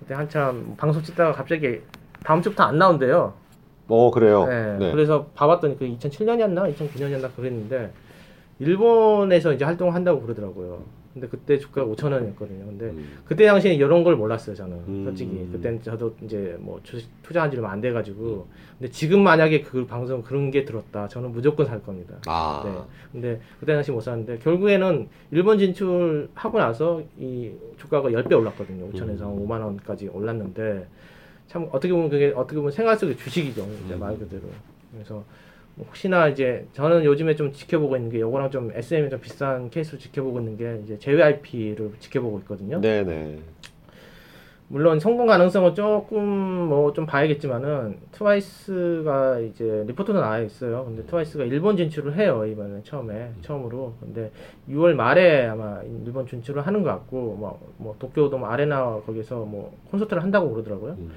[0.00, 1.82] 그때 한참 방송 찍다가 갑자기
[2.24, 3.34] 다음 주부터 안 나온대요.
[3.88, 4.46] 어 그래요.
[4.46, 4.90] 네, 네.
[4.90, 7.92] 그래서 봐봤더니 그 2007년이었나 2009년이었나 그랬는데
[8.58, 10.82] 일본에서 이제 활동을 한다고 그러더라고요.
[11.12, 12.66] 근데 그때 주가가 5천 원이었거든요.
[12.66, 13.18] 근데 음.
[13.24, 14.76] 그때 당시에 이런 걸 몰랐어요, 저는.
[14.86, 15.04] 음.
[15.04, 15.48] 솔직히.
[15.50, 18.46] 그때는 저도 이제 뭐 주식 투자한 지 얼마 안 돼가지고.
[18.78, 21.08] 근데 지금 만약에 그 방송 그런 게 들었다.
[21.08, 22.14] 저는 무조건 살 겁니다.
[22.26, 22.62] 아.
[22.64, 22.72] 네.
[23.10, 28.88] 근데 그때 당시 못 샀는데, 결국에는 일본 진출하고 나서 이 주가가 10배 올랐거든요.
[28.92, 29.46] 5천에서 음.
[29.48, 30.86] 5만 원까지 올랐는데,
[31.48, 33.66] 참 어떻게 보면 그게 어떻게 보면 생활 속의 주식이죠.
[33.84, 33.98] 이제 음.
[33.98, 34.42] 말 그대로.
[34.92, 35.24] 그래서 뭐
[35.88, 40.38] 혹시나 이제 저는 요즘에 좀 지켜보고 있는 게 요거랑 좀 SM이 좀 비싼 케이스로 지켜보고
[40.40, 42.80] 있는 게 이제 JYP를 지켜보고 있거든요.
[42.80, 43.38] 네네.
[44.68, 46.22] 물론 성공 가능성은 조금
[46.68, 50.84] 뭐 좀 봐야겠지만은 트와이스가 이제 리포트도 나와 있어요.
[50.84, 53.94] 근데 트와이스가 일본 진출을 해요 이번에 처음에 처음으로.
[54.00, 54.30] 근데
[54.68, 60.22] 6월 말에 아마 일본 진출을 하는 것 같고 뭐, 뭐 도쿄돔 아레나 거기서 뭐 콘서트를
[60.22, 60.92] 한다고 그러더라고요.
[61.00, 61.10] 음.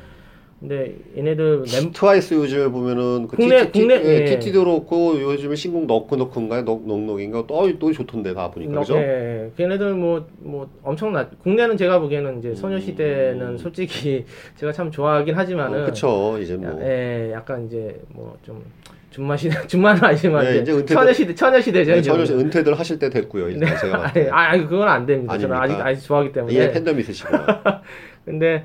[0.59, 4.25] 근데 얘네들 멤 트와이스 요즘에 보면은 그 국내- TT, 국내- 예, 예.
[4.39, 6.62] TT도 그렇고 요즘에 신곡 knock인가요?
[6.63, 7.45] knock knock knock인가?
[7.47, 8.95] 또, 또 좋던데 다 보니까 그죠?
[8.95, 11.27] 예, 걔네들 뭐, 뭐, 엄청나.
[11.43, 14.23] 국내는 제가 보기에는 이제 소녀시대는 솔직히
[14.55, 15.79] 제가 참 좋아하긴 하지만은.
[15.79, 15.83] 음.
[15.83, 16.79] 어, 그쵸 이제 뭐.
[16.81, 18.63] 예, 약간 이제 뭐 좀,
[19.09, 21.91] 준마시대, 준마는 아니지만 네, 이제, 은퇴도- 처녀시대, 처녀시대죠.
[21.91, 22.09] 네, 이제.
[22.09, 23.49] 전혀 은퇴들 하실 때 됐고요.
[23.49, 23.77] 이제 네.
[23.81, 25.37] 제가 아니, 아니, 그건 안 됩니다.
[25.37, 25.89] 저는 아직, 아닙니까?
[25.89, 26.55] 아직 좋아하기 때문에.
[26.55, 27.81] 예, 팬덤 있으시구나.
[28.23, 28.63] 근데,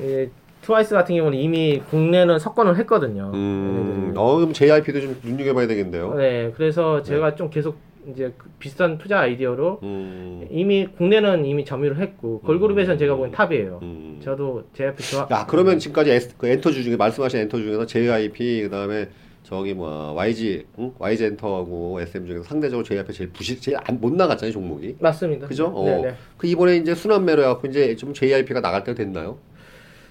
[0.00, 0.30] 예,
[0.70, 3.32] 트와이스 같은 경우는 이미 국내는 석권을 했거든요.
[3.34, 4.12] 음, 얘네들이.
[4.16, 6.14] 어, 그럼 JIP도 좀 눈여겨봐야 되겠는데요.
[6.14, 7.76] 네, 그래서 제가 좀 계속
[8.08, 13.80] 이제 그 비슷한 투자 아이디어로 음, 이미 국내는 이미 점유를 했고 걸그룹에서는 제가 보기엔 탑이에요.
[13.82, 14.20] 음.
[14.22, 15.26] 저도 JYP 좋아.
[15.32, 19.08] 야, 그러면 지금까지 S, 그 엔터주 중에 말씀하신 엔터 중에서 JYP 그 다음에
[19.42, 20.92] 저기 뭐 YG, 응?
[20.98, 24.94] YG 엔터하고 SM 중에서 상대적으로 JYP 제일 부실 제일 안, 못 나갔잖아요 종목이.
[25.00, 25.48] 맞습니다.
[25.48, 25.66] 그죠?
[25.66, 25.84] 어.
[25.84, 26.14] 네, 네.
[26.36, 29.38] 그 이번에 이제 순환매로 해갖고 이제 좀 JYP가 나갈 때가 됐나요?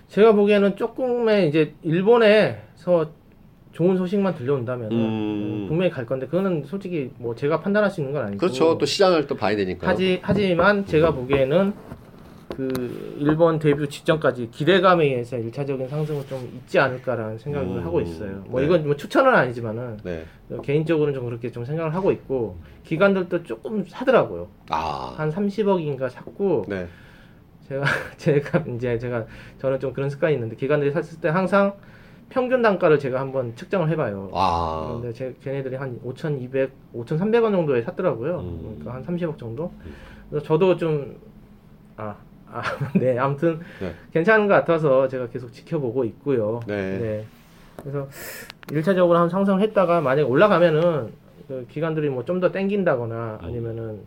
[0.10, 3.12] 제가 보기에는 조금의 이제 일본에서
[3.72, 4.98] 좋은 소식만 들려온다면 음.
[4.98, 8.78] 은 분명히 갈 건데 그거는 솔직히 뭐 제가 판단할 수 있는 건 아니고 그렇죠.
[8.78, 9.88] 또 시장을 또 봐야 되니까.
[9.88, 11.74] 하지 하지만 제가 보기에는
[12.56, 17.86] 그 일본 데뷔 직전까지 기대감에 의해서 일차적인 상승은 좀 있지 않을까라는 생각을 음.
[17.86, 18.44] 하고 있어요.
[18.48, 18.66] 뭐 네.
[18.66, 20.26] 이건 뭐 추천은 아니지만은 네.
[20.64, 24.48] 개인적으로는 좀 그렇게 좀 생각을 하고 있고 기관들도 조금 사더라고요.
[24.70, 25.14] 아.
[25.16, 26.88] 한 30억인가 샀고 네.
[27.70, 27.84] 제가
[28.18, 29.26] 제가 이제 제가
[29.60, 31.74] 저는 좀 그런 습관이 있는데 기관들이 샀을 때 항상
[32.30, 34.30] 평균 단가를 제가 한번 측정을 해봐요.
[34.34, 35.00] 아.
[35.02, 38.40] 근데 제 걔네들이 한 5,200, 5,300원 정도에 샀더라고요.
[38.40, 38.60] 음.
[38.80, 39.72] 그러니까 한 30억 정도.
[40.30, 41.18] 그래서 저도 좀
[41.98, 42.16] 아,
[42.52, 42.62] 아,
[43.00, 43.94] 네, 아무튼 네.
[44.14, 46.60] 괜찮은 것 같아서 제가 계속 지켜보고 있고요.
[46.68, 47.26] 네.
[47.78, 48.08] 그래서
[48.68, 51.12] 1차적으로 한 상승을 했다가 만약에 올라가면은
[51.48, 54.02] 그 기관들이 뭐 좀 더 땡긴다거나 아니면은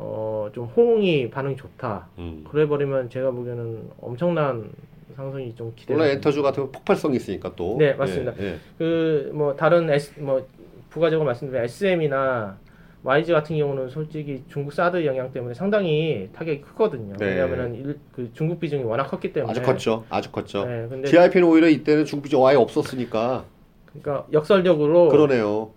[0.00, 2.06] 어, 좀 호응이 반응이 좋다.
[2.18, 2.44] 음.
[2.48, 4.70] 그래 버리면 제가 보기에는 엄청난
[5.16, 6.06] 상승이 좀 원래 됩니다.
[6.14, 7.74] 엔터주 같은 거 폭발성이 있으니까 또.
[7.76, 8.32] 네, 맞습니다.
[8.38, 8.58] 예, 예.
[8.78, 10.46] 그뭐 다른 S 뭐
[10.88, 12.56] 부가적으로 말씀드리면 SM이나
[13.02, 17.16] YG 같은 경우는 솔직히 중국 사드 영향 때문에 상당히 타격이 크거든요.
[17.16, 17.26] 네.
[17.30, 20.04] 왜냐하면은 일- 그 중국 비중이 워낙 컸기 때문에 아주 컸죠.
[20.10, 20.64] 아주 컸죠.
[20.64, 23.44] 네, 근데 JIP는 오히려 이때는 중국이 아예 없었으니까
[23.86, 25.70] 그러니까 역설적으로 그러네요.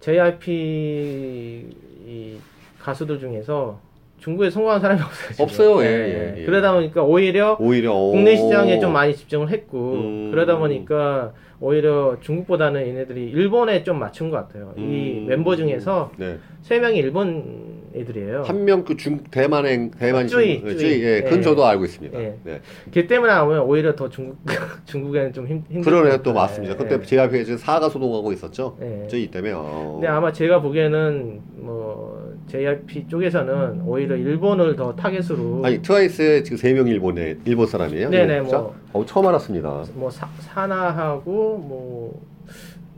[0.00, 1.66] JYP
[2.06, 2.36] 이
[2.80, 3.80] 가수들 중에서
[4.18, 5.28] 중국에 성공한 사람이 없어요.
[5.30, 5.44] 지금.
[5.44, 5.84] 없어요.
[5.84, 6.34] 예, 네, 예, 네.
[6.38, 6.44] 예.
[6.44, 8.36] 그러다 보니까 오히려 오히려 국내 오.
[8.36, 10.30] 시장에 좀 많이 집중을 했고 음.
[10.32, 14.74] 그러다 보니까 오히려 중국보다는 얘네들이 일본에 좀 맞춘 것 같아요.
[14.76, 14.80] 이
[15.22, 15.26] 음.
[15.28, 16.38] 멤버 중에서 네.
[16.62, 18.42] 세 명이 일본 애들이에요.
[18.42, 21.02] 한 명 그 중 대만행 대만 쭈이, 친구, 쭈이.
[21.04, 21.42] 예, 그건 예.
[21.42, 22.20] 저도 알고 있습니다.
[22.20, 22.34] 예.
[22.44, 22.60] 네.
[22.90, 24.36] 걔 때문에 나오면 오히려 더 중국
[24.86, 26.32] 중국에는 좀 힘, 힘들 그러네요, 것 또.
[26.32, 26.74] 맞습니다.
[26.74, 27.02] 예, 그때 예.
[27.02, 28.76] JIP가 이제 사가 소동하고 있었죠.
[28.82, 29.06] 예.
[29.08, 29.52] 저희 때문에.
[29.54, 29.92] 어.
[29.94, 36.72] 근데 아마 제가 보기에는 뭐 JYP 쪽에서는 오히려 일본을 더 타겟으로 아니 트와이스의 지금 세
[36.72, 38.10] 명이 일본에 일본 사람이에요.
[38.10, 38.40] 네네?
[38.42, 38.74] 뭐.
[38.92, 39.84] 어, 처음 알았습니다.
[39.94, 42.22] 뭐 사, 사나하고 뭐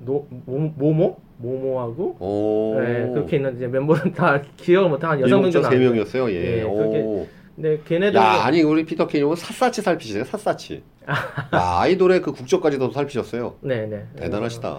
[0.04, 2.80] 노, 모, 모모 모모하고 오.
[2.80, 5.76] 네, 그렇게 있는데 멤버는 다 기억을 못한 명 일곱 정도 세.
[5.76, 6.30] 명이었어요.
[6.30, 6.62] 예.
[6.62, 10.24] 그렇게 근데 걔네들 야, 아니 우리 피터 케이님은 삿사치 살피시네.
[10.24, 10.82] 삿사치.
[11.06, 13.56] 야, 아이돌의 그 국적까지도 살피셨어요.
[13.60, 14.78] 네네 대단하시다.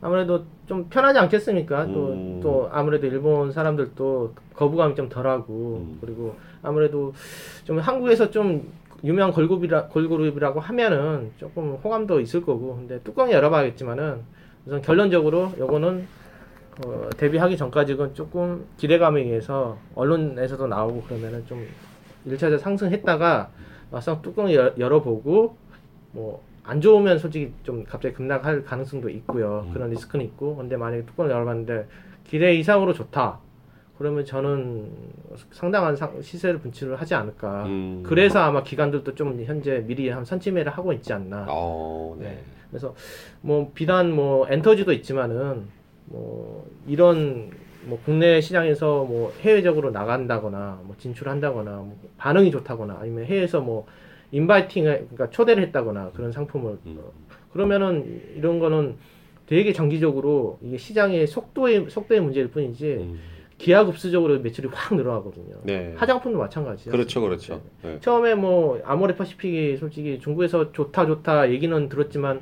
[0.00, 1.86] 아무래도 좀 편하지 않겠습니까?
[1.86, 2.40] 또, 음.
[2.42, 5.98] 또 아무래도 일본 사람들도 거부감이 좀 덜하고 음.
[6.00, 7.12] 그리고 아무래도
[7.64, 8.70] 좀 한국에서 좀
[9.04, 14.22] 유명한 걸그룹이라 걸그룹이라고 하면은 조금 호감도 있을 거고 근데 뚜껑 열어봐야겠지만은
[14.66, 16.06] 우선 결론적으로 요거는
[16.84, 21.66] 어, 데뷔하기 전까지는 조금 기대감에 의해서 언론에서도 나오고 그러면은 좀
[22.26, 23.50] 1차적 상승했다가
[23.90, 25.56] 막상 뚜껑 열, 열어보고
[26.12, 29.64] 뭐 안 좋으면 솔직히 좀 갑자기 급락할 가능성도 있고요.
[29.68, 29.72] 음.
[29.72, 30.54] 그런 리스크는 있고.
[30.56, 31.86] 근데 만약에 뚜껑을 열어봤는데
[32.24, 33.38] 기대 이상으로 좋다.
[33.96, 34.90] 그러면 저는
[35.50, 37.64] 상당한 상- 시세를 분출을 하지 않을까.
[37.64, 38.02] 음.
[38.06, 41.46] 그래서 아마 기관들도 좀 현재 미리 한 선취매를 하고 있지 않나.
[41.48, 42.38] 어, 네.
[42.68, 42.94] 그래서
[43.40, 45.64] 뭐 비단 뭐 엔터지도 있지만은
[46.04, 47.50] 뭐 이런
[47.86, 53.86] 뭐 국내 시장에서 뭐 해외적으로 나간다거나 뭐 진출한다거나 뭐 반응이 좋다거나 아니면 해외에서 뭐
[54.32, 56.98] inviting 그러니까 초대를 했다거나 그런 상품을 음.
[57.00, 57.12] 어,
[57.52, 58.96] 그러면은 이런 거는
[59.46, 63.18] 되게 장기적으로 이게 시장의 속도의 속도의 문제일 뿐이지 음.
[63.56, 65.56] 기하급수적으로 매출이 확 늘어나거든요.
[65.64, 65.92] 네.
[65.96, 66.90] 화장품도 마찬가지죠.
[66.92, 67.60] 그렇죠, 그렇죠.
[67.82, 67.98] 네.
[68.00, 72.40] 처음에 뭐 아모레 퍼시픽이 솔직히 중국에서 좋다 좋다 얘기는 들었지만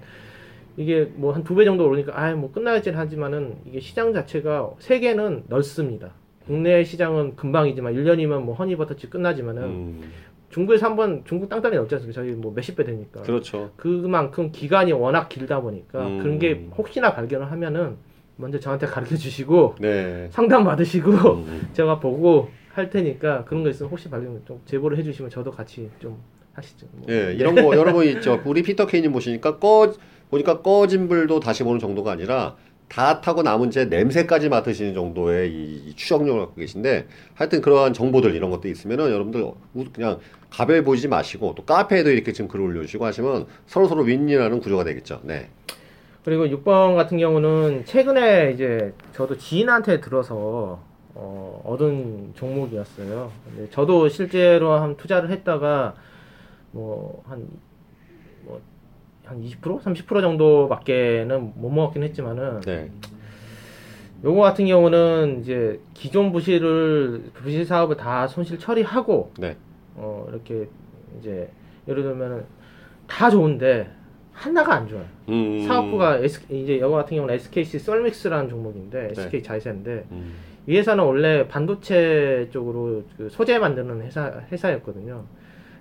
[0.77, 6.11] 이게 뭐 한 두 배 정도 오르니까 아뭐 끝나야지 하지만은 이게 시장 자체가 세계는 넓습니다.
[6.47, 10.03] 국내 시장은 금방이지만 1년이면 뭐 허니버터칩 끝나지만은 음.
[10.51, 12.23] 중국에서 한번 중국 땅땅이 넓지 않습니까?
[12.23, 13.23] 저희 뭐 몇십 배 되니까.
[13.23, 13.71] 그렇죠.
[13.77, 16.19] 그만큼 기간이 워낙 길다 보니까 음.
[16.19, 17.97] 그런 게 혹시나 발견을 하면은
[18.37, 20.29] 먼저 저한테 가르쳐 주시고 네.
[20.31, 21.69] 상담 받으시고 음.
[21.75, 26.19] 제가 보고 할 테니까 그런 거 있으면 혹시 발견 좀 제보를 해주시면 저도 같이 좀
[26.53, 26.87] 하시죠.
[26.93, 27.07] 뭐.
[27.11, 28.41] 예, 이런 거 여러 번 있죠.
[28.45, 29.93] 우리 피터 케이님 보시니까 꺼
[30.31, 32.57] 보니까 꺼진 불도 다시 보는 정도가 아니라
[32.89, 38.51] 다 타고 남은 채 냄새까지 맡으시는 정도의 이 추적력을 갖고 계신데 하여튼 그러한 정보들 이런
[38.51, 40.19] 것도 있으면은 여러분들 우- 그냥
[40.51, 45.21] 가벼이 보지 마시고 또 카페에도 이렇게 지금 글을 올려주시고 하시면 서로 서로 윈윈하는 구조가 되겠죠.
[45.25, 45.49] 네.
[46.25, 50.81] 그리고 6번 같은 경우는 최근에 이제 저도 지인한테 들어서
[51.15, 53.31] 어, 얻은 종목이었어요.
[53.45, 55.95] 근데 저도 실제로 한 투자를 했다가
[56.73, 57.49] 뭐한 뭐,
[59.27, 59.83] 한 20%?
[59.83, 62.91] 30% 정도밖에는 못 먹었긴 했지만은 네.
[64.25, 69.57] 요거 같은 경우는 이제 기존 부실을 부실 사업을 다 손실 처리하고 네.
[69.97, 70.69] 어 이렇게
[71.19, 71.51] 이제
[71.89, 72.45] 예를 들면은
[73.07, 73.91] 다 좋은데
[74.33, 75.05] 하나가 안 좋아요.
[75.29, 75.61] 음.
[75.67, 80.35] 사업부가 S, 이제 여거 같은 경우는 SKC 썰믹스라는 종목인데 SK 자회사인데 음.
[80.67, 85.25] 이 회사는 원래 반도체 쪽으로 그 소재 만드는 회사 회사였거든요.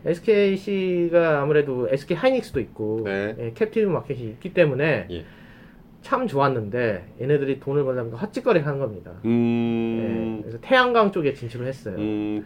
[0.05, 3.35] SKC가 아무래도 SK 하이닉스도 있고 네.
[3.39, 5.25] 예, 캡티브 마켓이 있기 때문에 예.
[6.01, 9.11] 참 좋았는데 얘네들이 돈을 벌려면 헛짓거리 하는 겁니다.
[9.23, 10.39] 예, 음.
[10.43, 11.95] 그래서 태양광 쪽에 진출을 했어요.
[11.97, 12.45] 음.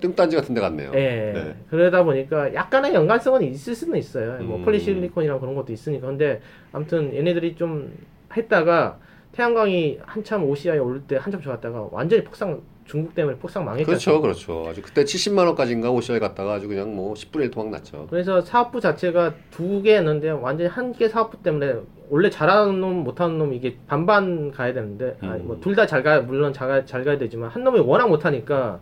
[0.00, 0.90] 뜬딴지 같은 데 갔네요.
[0.94, 1.32] 예.
[1.34, 1.54] 네.
[1.70, 4.42] 그러다 보니까 약간의 연관성은 있을 수는 있어요.
[4.42, 4.64] 뭐 음.
[4.64, 6.06] 폴리실리콘이랑 그런 것도 있으니까.
[6.06, 6.40] 근데
[6.72, 7.92] 아무튼 얘네들이 좀
[8.36, 8.98] 했다가
[9.32, 13.86] 태양광이 한참 OCI 오를 때 한참 좋았다가 완전히 폭삭 중국 때문에 폭삭 망했죠.
[13.86, 14.64] 그렇죠, 그렇죠.
[14.66, 18.06] 아주 그때 70만 원까지인가 오시아에 갔다가 아주 그냥 뭐 10분의 1 토막 났죠.
[18.08, 21.74] 그래서 사업부 자체가 두 개였는데 완전히 한 개 사업부 때문에
[22.08, 25.42] 원래 잘하는 놈 못하는 놈 이게 반반 가야 되는데 음.
[25.44, 28.80] 뭐둘 다 잘 가 물론 잘, 가, 잘 가야 되지만 한 놈이 워낙 못하니까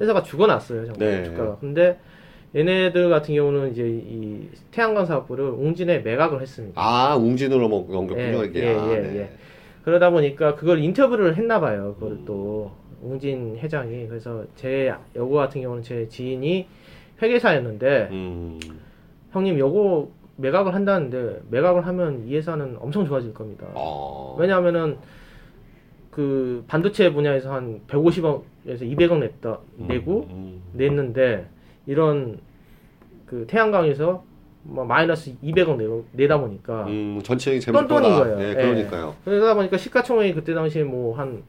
[0.00, 1.24] 회사가 죽어났어요 정말 네.
[1.24, 1.98] 주가가 근데
[2.54, 8.22] 얘네들 같은 경우는 이제 이 태양광 사업부를 웅진에 매각을 했습니다 아, 웅진으로 뭐 연결 예,
[8.26, 8.60] 분명하게.
[8.62, 9.16] 예, 아, 예, 네.
[9.18, 9.30] 예.
[9.84, 12.22] 그러다 보니까 그걸 인터뷰를 했나 봐요 그걸 음.
[12.24, 12.70] 또
[13.02, 16.66] 웅진 회장이 그래서 제 요거 같은 경우는 제 지인이
[17.22, 18.58] 회계사였는데 음.
[19.32, 23.66] 형님 요거 매각을 한다는데 매각을 하면 이 회사는 엄청 좋아질 겁니다.
[23.74, 24.36] 어.
[24.38, 24.98] 왜냐하면은
[26.10, 30.62] 그 반도체 분야에서 한 150억에서 200억 냈다 내고 음.
[30.72, 31.46] 냈는데
[31.86, 32.40] 이런
[33.26, 34.24] 그 태양광에서
[34.62, 38.38] 뭐 마이너스 200억 내고 내다 보니까 음, 전체적인 재무 똔똔인 거예요.
[38.38, 38.54] 네, 예.
[38.54, 39.14] 그러니까요.
[39.24, 41.42] 그러다 보니까 시가총액이 그때 당시에 뭐 한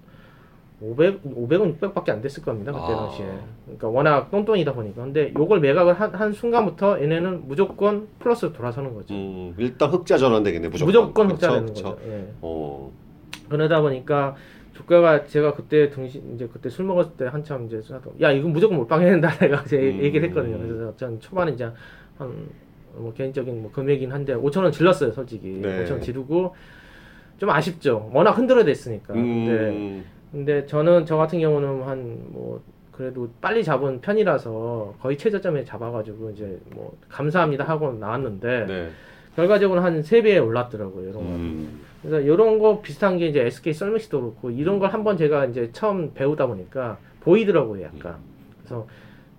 [0.81, 2.71] 500, 500원, 600밖에 안 됐을 겁니다.
[2.71, 2.95] 그때 아.
[2.95, 3.25] 당시에.
[3.65, 5.03] 그러니까 워낙 똔똔이다 보니까.
[5.03, 9.13] 근데 요걸 매각을 한, 한 순간부터 얘네는 무조건 플러스 돌아서는 거죠.
[9.13, 10.87] 음, 일단 흑자 전환 되겠네, 무조건.
[10.87, 11.35] 무조건 그쵸?
[11.35, 11.83] 흑자 되는 그쵸?
[11.95, 11.99] 거죠.
[12.07, 12.27] 예.
[12.41, 12.91] 어.
[13.49, 14.35] 그러다 보니까
[14.73, 17.81] 주가가 제가 그때 등신 이제 그때 술 먹었을 때 한참 이제
[18.21, 19.99] 야 이건 무조건 몰빵 해야 된다 내가 이제 음.
[20.01, 20.57] 얘기를 했거든요.
[20.59, 21.69] 그래서 전 초반에 이제
[22.17, 25.83] 한 뭐 개인적인 뭐 금액이긴 한데 5천 원 질렀어요 솔직히 네.
[25.85, 26.55] 5천 원 지르고
[27.37, 28.09] 좀 아쉽죠.
[28.13, 29.13] 워낙 흔들어 댔으니까.
[29.13, 30.03] 근데 음.
[30.31, 32.61] 근데 저는 저 같은 경우는 한 뭐
[32.91, 38.89] 그래도 빨리 잡은 편이라서 거의 최저점에 잡아가지고 이제 뭐 감사합니다 하고 나왔는데 네.
[39.37, 41.03] 결과적으로 한 세배 올랐더라고요.
[41.09, 41.21] 이런 거.
[41.21, 41.79] 음.
[42.01, 46.13] 그래서 이런 거 비슷한 게 이제 SK 썰맥시도 그렇고 이런 걸 한번 제가 이제 처음
[46.13, 48.17] 배우다 보니까 보이더라고요, 약간.
[48.59, 48.85] 그래서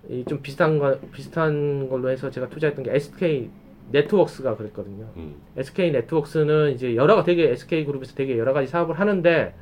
[0.08, 3.50] 이 좀 비슷한 거 비슷한 걸로 해서 제가 투자했던 게 SK
[3.92, 5.04] 네트워크스가 그랬거든요.
[5.18, 5.34] 음.
[5.58, 9.52] SK 네트워크스는 이제 여러 가 되게 SK 그룹에서 되게 여러 가지 사업을 하는데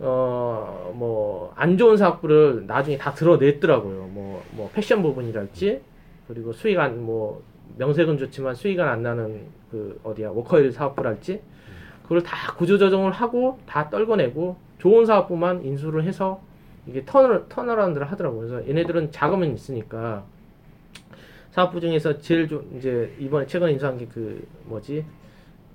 [0.00, 4.06] 어 뭐 안 좋은 사업부를 나중에 다 들어냈더라고요.
[4.08, 5.80] 뭐 뭐 패션 부분이랄지
[6.28, 7.42] 그리고 수익 안 뭐
[7.76, 11.40] 명색은 좋지만 수익은 안 나는 그 어디야 워커힐 사업부랄지
[12.02, 16.40] 그걸 다 구조조정을 하고 다 떨궈내고 좋은 사업부만 인수를 해서
[16.86, 18.48] 이게 turn을 turnaround를 하더라고요.
[18.48, 20.24] 그래서 얘네들은 자금은 있으니까
[21.52, 25.04] 사업부 중에서 제일 좀 이제 이번에 최근에 인수한 게 그 뭐지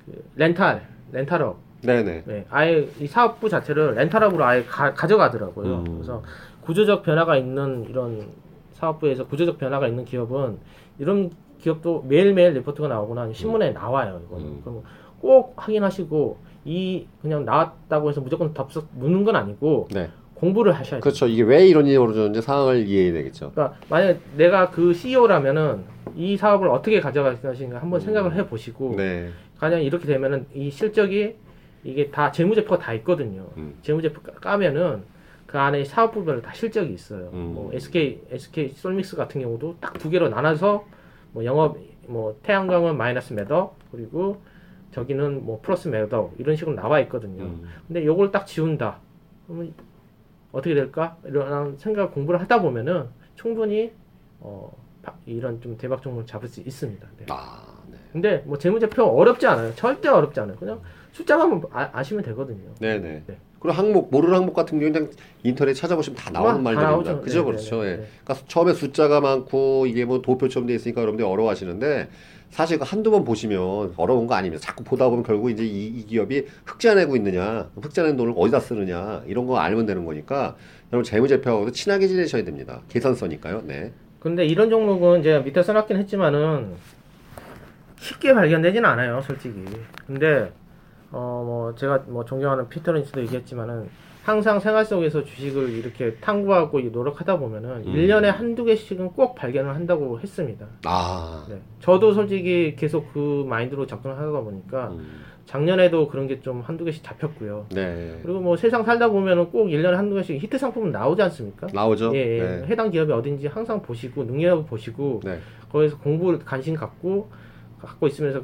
[0.06, 2.24] 그 렌탈 렌탈업 네네.
[2.26, 5.76] 네, 아예 이 사업부 자체를 렌탈업으로 아예 가, 가져가더라고요.
[5.76, 5.84] 음.
[5.96, 6.22] 그래서
[6.62, 8.28] 구조적 변화가 있는 이런
[8.74, 10.58] 사업부에서 구조적 변화가 있는 기업은
[11.00, 14.22] 이런 기업도 매일매일 리포트가 나오거나 신문에 나와요.
[14.26, 14.46] 이거는.
[14.46, 14.62] 음.
[14.64, 14.84] 그럼
[15.20, 20.10] 꼭 확인하시고 이 그냥 나왔다고 해서 무조건 덥석 무는 건 아니고 네.
[20.36, 21.02] 공부를 하셔야 돼요.
[21.02, 21.28] 그렇죠.
[21.28, 23.52] 이게 왜 이런 일이 벌어졌는지 상황을 이해해야 되겠죠.
[23.52, 25.84] 그러니까 만약 내가 그 CEO라면은
[26.16, 29.30] 이 사업을 어떻게 가져갈 것인가 한번 생각을 해 보시고 네.
[29.58, 31.36] 가령 이렇게 되면은 이 실적이
[31.84, 33.48] 이게 다 재무제표가 다 있거든요.
[33.58, 33.78] 음.
[33.82, 35.04] 재무제표 까- 까면은
[35.46, 37.30] 그 안에 사업부별로 다 실적이 있어요.
[37.34, 37.52] 음.
[37.56, 40.86] 뭐 SK SK 솔믹스 같은 경우도 딱 두 개로 나눠서
[41.32, 41.78] 뭐 영업
[42.08, 44.42] 뭐 태양광은 마이너스 매더 그리고
[44.92, 47.44] 저기는 뭐 플러스 매더 이런 식으로 나와 있거든요.
[47.44, 47.64] 음.
[47.88, 49.00] 근데 요걸 딱 지운다.
[49.48, 49.74] 그러면
[50.52, 51.18] 어떻게 될까?
[51.26, 53.06] 이런 생각 공부를 하다 보면은
[53.36, 53.92] 충분히
[54.40, 54.72] 어
[55.02, 57.08] 바- 이런 좀 대박 종목을 잡을 수 있습니다.
[57.18, 57.26] 네.
[57.30, 57.98] 아, 네.
[58.12, 59.74] 근데 뭐 재무제표 어렵지 않아요.
[59.76, 60.58] 절대 어렵지 않아요.
[60.58, 62.74] 그냥 숫자만 아, 시면 되거든요.
[62.80, 63.24] 네네.
[63.26, 63.38] 네.
[63.60, 65.10] 그리고 항목 모르는 항목 같은 경우 그냥
[65.44, 67.20] 인터넷 찾아보시면 다 나오는 다 말들입니다.
[67.20, 67.84] 그죠, 네, 그렇죠.
[67.84, 67.96] 네, 예.
[67.98, 68.08] 네.
[68.24, 72.10] 그러니까 처음에 숫자가 많고 이게 뭐 도표처럼 돼 있으니까 여러분들이 어려워하시는데
[72.52, 74.64] 사실 그 한두 번 보시면 어려운 거 아닙니다.
[74.64, 78.60] 자꾸 보다 보면 결국 이제 이, 이 기업이 흑자 내고 있느냐, 흑자 낸 돈을 어디다
[78.60, 80.56] 쓰느냐 이런 거 알면 되는 거니까
[80.92, 82.82] 여러분 재무제표하고도 친하게 지내셔야 됩니다.
[82.90, 83.64] 계산서니까요.
[83.66, 83.92] 네.
[84.20, 86.76] 근데 이런 종목은 제가 밑에 써놨긴 했지만은
[87.98, 89.64] 쉽게 발견되지는 않아요, 솔직히.
[90.08, 90.52] 근데
[91.12, 93.90] 어 뭐 제가 뭐 존경하는 피터 린스도 얘기했지만은
[94.24, 97.96] 항상 생활 속에서 주식을 이렇게 탐구하고 노력하다 보면은 음.
[97.96, 100.68] 일 1년에 한두 개씩은 꼭 발견을 한다고 했습니다.
[100.86, 101.46] 아.
[101.50, 101.60] 네.
[101.80, 105.22] 저도 솔직히 계속 그 마인드로 접근을 하다 보니까 음.
[105.46, 107.66] 작년에도 그런 게 좀 한두 개씩 잡혔고요.
[107.74, 108.20] 네.
[108.22, 111.68] 그리고 뭐 세상 살다 보면은 꼭 1년에 한두 개씩 히트 상품은 나오지 않습니까?
[111.74, 112.12] 나오죠.
[112.14, 112.42] 예, 예.
[112.44, 112.68] 네.
[112.68, 115.40] 해당 기업이 어딘지 항상 보시고 능력을 보시고 네.
[115.72, 117.30] 거기서 공부를 관심 갖고
[117.82, 118.42] 갖고 있으면서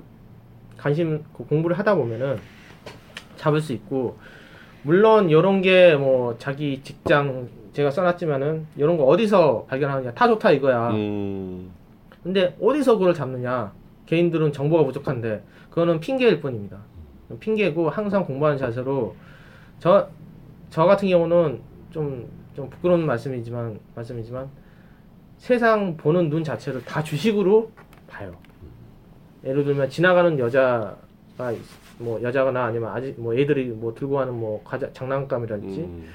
[0.78, 2.38] 관심 그 공부를 하다 보면은
[3.38, 4.18] 잡을 수 있고
[4.84, 10.90] 물론 이런 게 뭐 자기 직장 제가 써놨지만은 이런 거 어디서 발견하느냐 다 좋다 이거야.
[10.92, 11.72] 음.
[12.24, 13.72] 근데 어디서 그걸 잡느냐?
[14.06, 16.78] 개인들은 정보가 부족한데 그거는 핑계일 뿐입니다.
[17.40, 19.16] 핑계고 항상 공부하는 자세로
[19.80, 20.08] 저
[20.72, 21.62] 저 같은 경우는
[21.92, 24.50] 좀좀 부끄러운 말씀이지만 말씀이지만
[25.38, 27.72] 세상 보는 눈 자체를 다 주식으로
[28.08, 28.34] 봐요.
[29.46, 31.05] 예를 들면 지나가는 여자가 있-
[31.98, 36.06] 뭐 여자거나 아니면 아직 뭐 애들이 뭐 들고 가는 뭐 과자 장난감이랄지 음.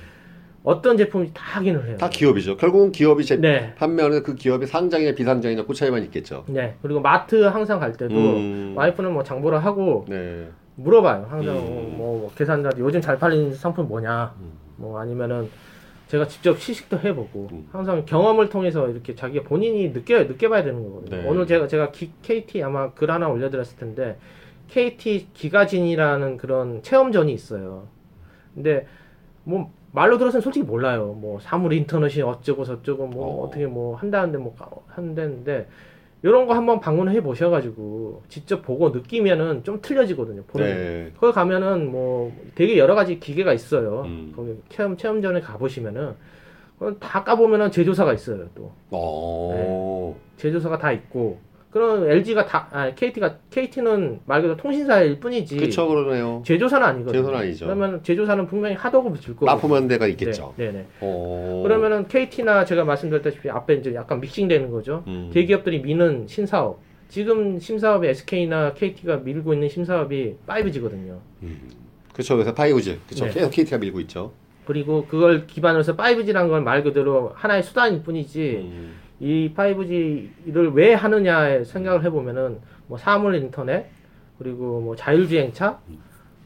[0.63, 1.97] 어떤 제품인지 다 확인을 해요.
[1.97, 2.57] 다 기업이죠.
[2.59, 3.75] 결국은 기업이 제 네.
[3.77, 6.45] 판매하는 그 기업이 상장이나 비상장이나 그 차이만 있겠죠.
[6.49, 6.77] 네.
[6.83, 8.75] 그리고 마트 항상 갈 때도 음.
[8.77, 10.49] 와이프는 뭐 장보러 하고 네.
[10.77, 11.27] 물어봐요.
[11.31, 11.95] 항상 음.
[11.97, 14.35] 뭐 계산자들 요즘 잘 팔리는 상품 뭐냐.
[14.41, 14.53] 음.
[14.77, 15.49] 뭐 아니면은
[16.09, 17.69] 제가 직접 시식도 해보고 음.
[17.73, 21.23] 항상 경험을 통해서 이렇게 자기가 본인이 느껴 느껴봐야 되는 거거든요.
[21.23, 21.27] 네.
[21.27, 24.19] 오늘 제가 제가 기- KT 아마 글 하나 올려드렸을 텐데
[24.71, 27.89] KT 기가진이라는 그런 체험전이 있어요.
[28.55, 28.87] 근데
[29.45, 31.13] 뭐 말로 들어서는 솔직히 몰라요.
[31.19, 33.45] 뭐 사물 인터넷이 어쩌고 저쩌고 뭐 어.
[33.47, 33.51] 어.
[33.51, 35.67] 떻게뭐 한다는데 뭐 가- 한다는데
[36.23, 40.43] 이런 거 한번 방문해 보셔가지고 직접 보고 느끼면은 좀 틀려지거든요.
[40.45, 40.75] 보는 게.
[40.75, 41.13] 네.
[41.19, 44.03] 거기 가면은 뭐 되게 여러 가지 기계가 있어요.
[44.03, 44.33] 음.
[44.37, 46.15] 거기 체험 체험전에 가 보시면은
[46.79, 48.47] 그건 다 까보면은 제조사가 있어요.
[48.55, 50.15] 또 어.
[50.37, 51.39] 제조사가 다 있고
[51.71, 56.43] 그럼 LG가 다 아, KT가 KT는 말 그대로 통신사일 뿐이지 그쵸 그러네요.
[56.45, 57.13] 제조사는 아니거든요.
[57.13, 57.67] 제조사는 아니죠.
[57.67, 59.47] 그러면 제조사는 분명히 하도급을 줄 거고.
[59.47, 60.53] 납품한 데가 있겠죠.
[60.57, 60.87] 네, 네.
[61.01, 61.63] 어.
[61.63, 65.05] 그러면은 KT나 제가 말씀드렸다시피 앞에 이제 약간 믹싱되는 거죠.
[65.07, 65.31] 음.
[65.33, 66.81] 대기업들이 미는 신사업.
[67.09, 71.19] 지금 신사업이 SK나 KT가 밀고 있는 신사업이 5G거든요.
[71.43, 71.61] 음.
[72.13, 73.31] 그쵸 그래서 5G 그쵸 네.
[73.33, 74.33] 계속 KT가 밀고 있죠.
[74.67, 78.95] 그리고 그걸 기반으로 해서 5G란 건말 그대로 하나의 수단일 뿐이지 음.
[79.21, 83.87] 이 5G를 왜 하느냐에 생각을 해보면은 뭐 사물 인터넷
[84.39, 85.79] 그리고 뭐 자율주행차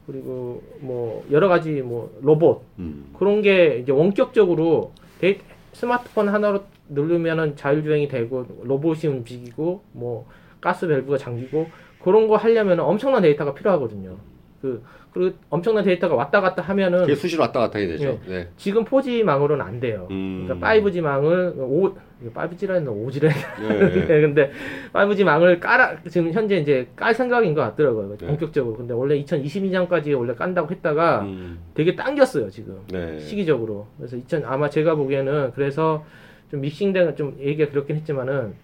[0.06, 3.06] 그리고 뭐 여러 가지 뭐 로봇 음.
[3.18, 5.38] 그런 게 이제 원격적으로 데이-
[5.72, 10.26] 스마트폰 하나로 누르면은 자율주행이 되고 로봇이 움직이고 뭐
[10.60, 11.68] 가스 밸브가 잠기고
[12.02, 14.16] 그런 거 하려면 엄청난 데이터가 필요하거든요.
[14.64, 18.18] 그 그리고 엄청난 데이터가 왔다 갔다 하면은 그게 수시로 왔다 갔다 해야 되죠.
[18.26, 18.48] 네.
[18.56, 20.08] 지금 4G망으로는 안 돼요.
[20.10, 20.46] 음.
[20.46, 21.94] 그러니까 5G망을 5
[22.32, 23.28] 5G라는 5G라
[23.60, 24.06] 네.
[24.06, 24.50] 네, 근데
[24.94, 28.16] 5G망을 깔아 지금 현재 이제 깔 생각인 것 같더라고요.
[28.16, 28.26] 네.
[28.26, 28.74] 본격적으로.
[28.78, 31.58] 근데 원래 2022년까지 원래 깐다고 했다가 음.
[31.74, 32.78] 되게 당겼어요, 지금.
[32.90, 33.18] 네.
[33.18, 33.86] 시기적으로.
[33.98, 36.06] 그래서 2000 아마 제가 보기에는 그래서
[36.50, 38.54] 좀 믹싱된 좀 얘기가 그렇긴 했지만은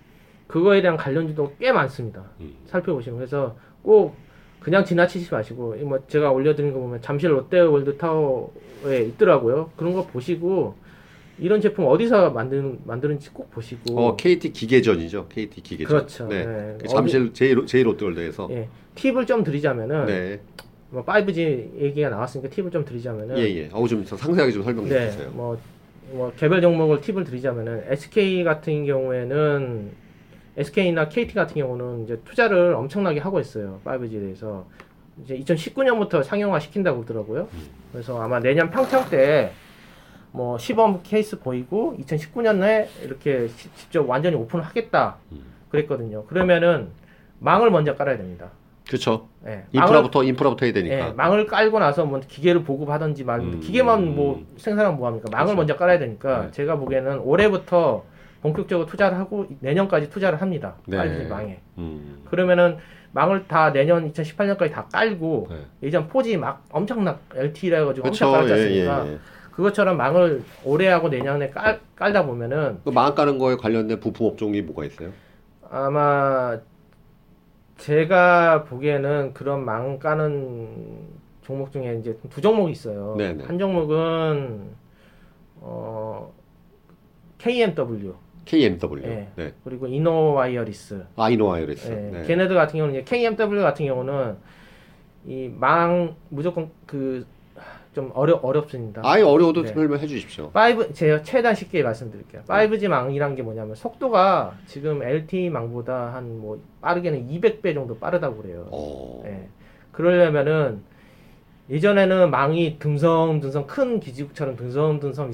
[0.47, 2.25] 그거에 대한 관련주도 꽤 많습니다.
[2.41, 2.55] 음.
[2.65, 4.17] 살펴보시면 그래서 꼭
[4.61, 9.71] 그냥 지나치지 마시고 이뭐 제가 올려드린 거 보면 잠실 롯데월드 타워에 있더라고요.
[9.77, 10.75] 그런 거 보시고
[11.39, 15.29] 이런 제품 어디서 만드는 만드는지 꼭 보시고 어 KT 기계전이죠.
[15.29, 15.89] KT 기계전.
[15.89, 16.29] 그렇죠.
[16.29, 16.45] 네.
[16.45, 16.79] 네.
[16.79, 18.49] 그 잠실 제일 제일 롯데월드에서.
[18.51, 20.41] 예, 팁을 좀 드리자면은 네.
[20.91, 23.71] 뭐 5G 얘기가 나왔으니까 팁을 좀 드리자면은 예예.
[23.73, 25.31] 어우 좀 상세하게 좀 설명해 네, 주세요.
[25.31, 25.59] 뭐,
[26.11, 29.91] 뭐 개별 종목을 팁을 드리자면은 SK 같은 경우에는
[30.57, 33.81] SK나 KT 같은 경우는 이제 투자를 엄청나게 하고 있어요.
[33.85, 34.67] 5G에 대해서
[35.25, 37.49] 이제 2019년부터 상용화 시킨다고 그러더라고요.
[37.93, 45.17] 그래서 아마 내년 평평 때뭐 시범 케이스 보이고 2019년에 이렇게 시- 직접 완전히 오픈을 하겠다
[45.71, 46.25] 그랬거든요.
[46.25, 46.89] 그러면은
[47.39, 48.51] 망을 먼저 깔아야 됩니다.
[48.87, 49.29] 그렇죠.
[49.47, 51.13] 예, 망을, 인프라부터 인프라부터 해야 예, 되니까.
[51.13, 53.61] 망을 깔고 나서 뭐 기계를 보급하든지 말든지 음.
[53.61, 55.29] 기계만 뭐 생산하면 뭐 합니까?
[55.31, 55.57] 망을 그렇죠.
[55.57, 56.51] 먼저 깔아야 되니까 네.
[56.51, 58.05] 제가 보기에는 올해부터
[58.43, 60.75] 본격적으로 투자를 하고 내년까지 투자를 합니다.
[60.87, 60.97] 네.
[60.97, 61.61] 빨리 망에.
[61.79, 62.23] 음.
[62.31, 62.79] 그러면은
[63.13, 65.57] 망을 다 내년 2018년까지 다 깔고 네.
[65.83, 68.27] 예전 포지 막 엄청나 LTE라 해가지고 그렇죠.
[68.27, 69.09] 엄청 깔지 예, 예, 않습니까?
[69.09, 69.19] 예.
[69.51, 74.85] 그것처럼 망을 올해 하고 내년에 깔, 깔다 보면은 그망 까는 거에 관련된 부품 업종이 뭐가
[74.85, 75.11] 있어요?
[75.69, 76.59] 아마
[77.77, 81.09] 제가 보기에는 그런 망 까는
[81.43, 83.17] 종목 중에 이제 두 종목이 있어요.
[83.19, 83.45] 네네.
[83.45, 84.71] 한 종목은
[85.57, 86.33] 어
[87.39, 88.15] KMW
[88.45, 89.03] KMW.
[89.05, 89.29] 예.
[89.37, 89.53] 네.
[89.65, 91.05] 그리고 이노와이어리스.
[91.17, 91.91] 아 이노와이어리스.
[91.91, 92.25] 예, 네.
[92.27, 94.37] 걔네들 같은 경우는 KMW 같은 경우는
[95.27, 97.25] 이 망 무조건 그
[97.93, 99.03] 좀 어려 어렵습니다.
[99.05, 99.73] 아예 어려워도 네.
[99.73, 100.53] 설명해 주십시오.
[100.55, 102.43] 5 제가 최대한 쉽게 말씀드릴게요.
[102.47, 108.69] 5G 망이란 게 뭐냐면 속도가 지금 LTE 망보다 한 뭐 빠르게는 200배 정도 빠르다고 그래요.
[108.71, 109.25] 어.
[109.27, 109.49] 예.
[109.91, 110.83] 그러려면은
[111.71, 115.31] 예전에는 망이 듬성듬성 큰 기지국처럼 듬성듬성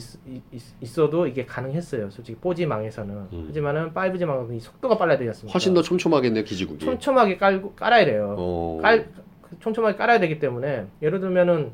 [0.83, 2.11] 있, 어도 이게 가능했어요.
[2.11, 3.15] 솔직히 4G 망에서는.
[3.33, 3.45] 음.
[3.49, 5.53] 하지만은 5G 망은 이 속도가 빨라야 되지 않습니까?
[5.55, 6.85] 훨씬 더 촘촘하겠네요, 기지국이.
[6.85, 8.35] 촘촘하게 깔고 깔아야 돼요.
[8.39, 8.79] 어.
[8.83, 9.09] 깔
[9.61, 11.71] 촘촘하게 깔아야 되기 때문에 예를 들면은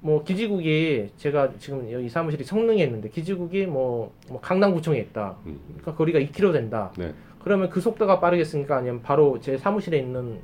[0.00, 5.36] 뭐 기지국이 제가 지금 여기 사무실이 성능에 있는데 기지국이 뭐, 뭐 강남구청에 있다.
[5.46, 5.58] 음.
[5.68, 6.92] 그러니까 거리가 2km 된다.
[6.98, 7.14] 네.
[7.42, 8.76] 그러면 그 속도가 빠르겠습니까?
[8.76, 10.40] 아니면 바로 제 사무실에 있는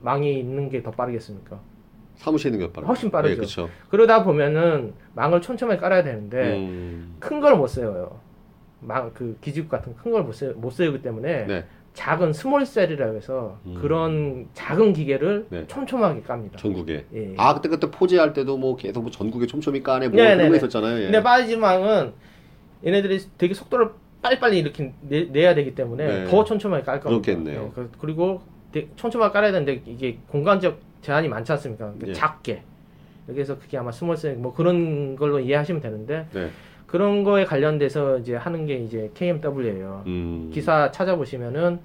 [0.00, 1.60] 망이 있는 게 더 빠르겠습니까?
[2.16, 2.88] 사무실에 있는 게 빠르죠.
[2.88, 3.30] 훨씬 빠르죠.
[3.32, 3.68] 네, 그렇죠.
[3.90, 7.16] 그러다 보면은 망을 촘촘하게 깔아야 되는데 음.
[7.20, 8.18] 큰 걸 못 세워요.
[8.80, 11.64] 망 그 기지국 같은 큰 걸 못 세, 못 세우기 때문에 네.
[11.94, 13.78] 작은 small cell이라고 해서 음.
[13.80, 15.66] 그런 작은 기계를 네.
[15.66, 16.58] 촘촘하게 깝니다.
[16.58, 17.06] 전국에.
[17.14, 17.34] 예.
[17.38, 20.44] 아, 그때 그때 4G할 때도 뭐 계속 뭐 전국에 촘촘히 까네 뭐 네, 그런 네,
[20.44, 20.56] 거 네.
[20.58, 20.98] 있었잖아요.
[20.98, 21.02] 예.
[21.04, 22.12] 근데 5G망은
[22.86, 23.90] 얘네들이 되게 속도를
[24.20, 26.24] 빨리빨리 이렇게 내, 야 되기 때문에 네.
[26.30, 27.22] 더 촘촘하게 깔 겁니다.
[27.22, 27.62] 그렇겠네요.
[27.62, 28.42] 네, 그- 그리고
[28.72, 31.84] 되- 촘촘하게 깔아야 되는데 이게 공간적 제한이 많지 않습니까?
[31.84, 32.12] 그러니까 예.
[32.12, 32.62] 작게.
[33.28, 36.50] 그래서 그게 아마 small cell 뭐 그런 걸로 이해하시면 되는데 네.
[36.86, 40.02] 그런 거에 관련돼서 이제 하는 게 이제 KMW예요.
[40.06, 40.50] 음.
[40.52, 41.78] 기사 찾아보시면은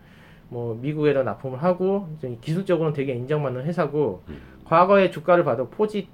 [0.49, 2.09] 뭐 미국에다 납품을 하고
[2.41, 4.39] 기술적으로는 되게 인정받는 회사고 음.
[4.65, 6.07] 과거에 주가를 봐도 포지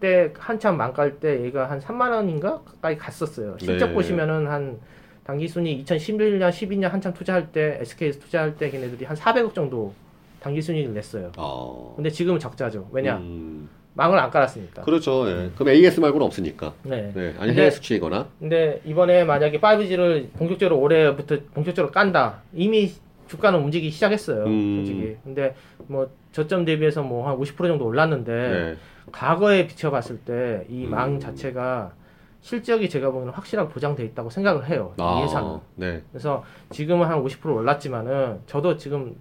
[0.00, 3.56] 때 한참 망갈 때 얘가 한 3만 원인가 가까이 갔었어요.
[3.58, 3.94] 실적 네.
[3.94, 4.78] 보시면은 한
[5.24, 9.92] 단기 순위 2011년 12년 한참 투자할 때 SK에서 투자할 때 걔네들이 한 400억 정도
[10.40, 11.32] 단기 순이익을 냈어요.
[11.36, 11.92] 아.
[11.96, 12.88] 근데 지금은 적자죠.
[12.92, 13.16] 왜냐?
[13.18, 13.68] 음.
[13.94, 14.82] 망을 안 깔았으니까.
[14.82, 15.28] 그렇죠.
[15.28, 15.50] 예.
[15.56, 16.72] 그럼 AS 말고는 없으니까.
[16.84, 17.10] 네.
[17.14, 17.34] 네.
[17.38, 18.28] 아니 해외 수출이거나.
[18.38, 22.42] 근데 이번에 만약에 5G를 본격적으로 올해부터 본격적으로 깐다.
[22.54, 22.92] 이미
[23.26, 24.44] 주가는 움직이기 시작했어요.
[24.44, 24.76] 음.
[24.84, 25.16] 솔직히.
[25.24, 25.54] 근데
[25.88, 28.76] 뭐 저점 대비해서 뭐 한 50% 정도 올랐는데 네.
[29.10, 31.20] 과거에 비춰봤을 때 이망 음.
[31.20, 31.92] 자체가
[32.40, 34.94] 실적이 제가 보기에는 확실하게 보장돼 있다고 생각을 해요.
[34.96, 35.58] 이 회사는.
[35.74, 36.02] 네.
[36.12, 39.16] 그래서 지금은 한 50% 올랐지만은 저도 지금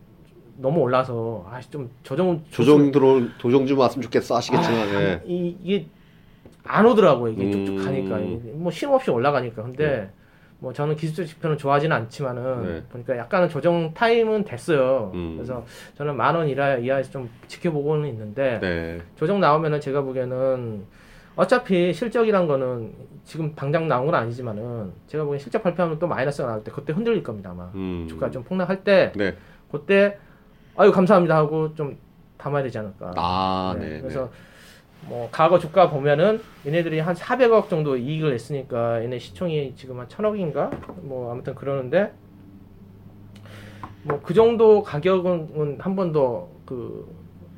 [0.58, 5.22] 너무 올라서 아좀 조정 조정 들어 조정 좀 왔으면 좋겠어 하시겠지만 아, 예.
[5.26, 5.86] 이, 이게
[6.64, 7.32] 안 오더라고요.
[7.34, 7.52] 이게 음.
[7.66, 9.62] 쭉쭉 가니까 이게 뭐 쉼 없이 올라가니까.
[9.64, 10.10] 근데
[10.60, 12.84] 뭐 저는 기술적 지표는 좋아하지는 않지만은 네.
[12.90, 15.12] 보니까 약간은 조정 타임은 됐어요.
[15.14, 15.36] 음.
[15.36, 15.64] 그래서
[15.96, 18.98] 저는 만 원 이하 이하에서 좀 지켜보고는 있는데 네.
[19.16, 20.84] 조정 나오면은 제가 보기에는
[21.36, 22.92] 어차피 실적이란 거는
[23.24, 27.22] 지금 당장 나온 건 아니지만은 제가 보기엔 실적 발표하면 또 마이너스가 나올 때 그때 흔들릴
[27.22, 28.08] 겁니다 아마 음.
[28.10, 29.36] 주가 좀 폭락할 때 네.
[29.72, 30.18] 그때
[30.78, 31.98] 아유 감사합니다 하고 좀
[32.38, 33.14] 담아야 되지 않을까.
[33.16, 34.02] 아, 네, 네.
[34.02, 34.30] 그래서
[35.08, 40.70] 뭐 과거 주가 보면은 얘네들이 한 400억 정도 이익을 냈으니까 얘네 시총이 지금 한 1000억인가
[41.02, 42.14] 뭐 아무튼 그러는데
[44.04, 47.16] 뭐 그 정도 가격은 한 번 더그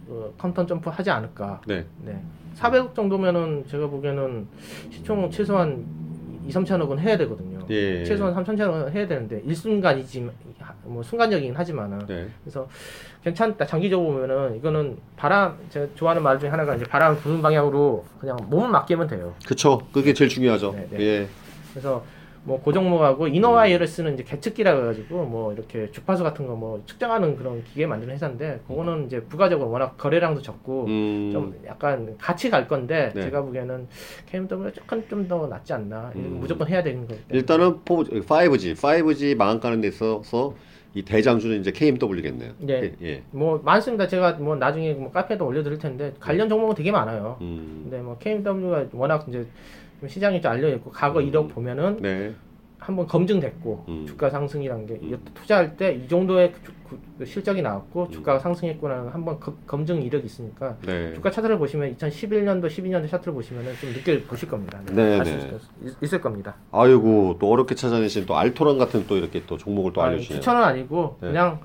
[0.09, 1.61] 어, 컨턴 점프 하지 않을까.
[1.67, 1.85] 네.
[2.03, 2.19] 네.
[2.55, 4.47] 400억 정도면은 제가 보기에는
[4.89, 5.85] 시총 최소한
[6.47, 7.58] 2, 3천억은 해야 되거든요.
[7.69, 8.03] 예.
[8.03, 10.29] 최소한 3천억은 해야 되는데 일순간이지
[10.83, 12.27] 뭐 순간적이긴 하지만은 네.
[12.43, 12.67] 그래서
[13.23, 13.65] 괜찮다.
[13.65, 18.69] 장기적으로 보면은 이거는 바람 제가 좋아하는 말 중에 하나가 이제 바람 부는 방향으로 그냥 몸을
[18.69, 19.35] 맡기면 돼요.
[19.45, 19.81] 그쵸.
[19.91, 20.71] 그게 제일 중요하죠.
[20.71, 20.99] 네, 네.
[20.99, 21.27] 예.
[21.71, 22.03] 그래서
[22.43, 27.85] 뭐 고종목하고 이노와이어스는 이제 계측기라 그래가지고 뭐 이렇게 주파수 같은 거 뭐 측정하는 그런 기계
[27.85, 31.29] 만드는 회사인데 그거는 이제 부가적으로 워낙 거래량도 적고 음.
[31.31, 33.21] 좀 약간 같이 갈 건데 네.
[33.21, 33.87] 제가 보기에는
[34.29, 36.37] KMW가 조금 좀 더 낫지 않나 음.
[36.39, 40.55] 무조건 해야 되는 때문에 일단은 5G, 5G 망한 까는 데 있어서
[40.95, 42.53] 이 대장주는 이제 KMW겠네요.
[42.59, 42.73] 네.
[43.01, 43.07] 예.
[43.07, 43.23] 예.
[43.31, 44.07] 뭐 많습니다.
[44.07, 47.37] 제가 뭐 나중에 뭐 카페도 올려드릴 텐데 관련 종목은 되게 많아요.
[47.41, 47.81] 음.
[47.83, 49.49] 근데 뭐 KMW가 워낙 이제 좀
[50.07, 51.27] 시장이 좀 알려 있고 과거 음.
[51.27, 52.33] 이력 보면은 네.
[52.77, 54.05] 한번 검증됐고 음.
[54.07, 55.19] 주가 상승이라는 게 음.
[55.33, 58.11] 투자할 때 이 정도의 그 주- 그- 그 실적이 나왔고 음.
[58.11, 61.13] 주가가 상승했구나는 거 한번 검- 검증 이력이 있으니까 네.
[61.13, 64.79] 주가 차트를 보시면 2011년도 12년도 차트를 보시면은 좀 늦게 보실 겁니다.
[64.91, 65.51] 네, 네.
[65.83, 66.55] 있- 있을 겁니다.
[66.71, 70.39] 아이고 또 어렵게 찾아내신 또 알토란 같은 또 이렇게 또 종목을 또 아니, 알려주시네요.
[70.39, 71.27] 추천은 아니고 네.
[71.27, 71.59] 그냥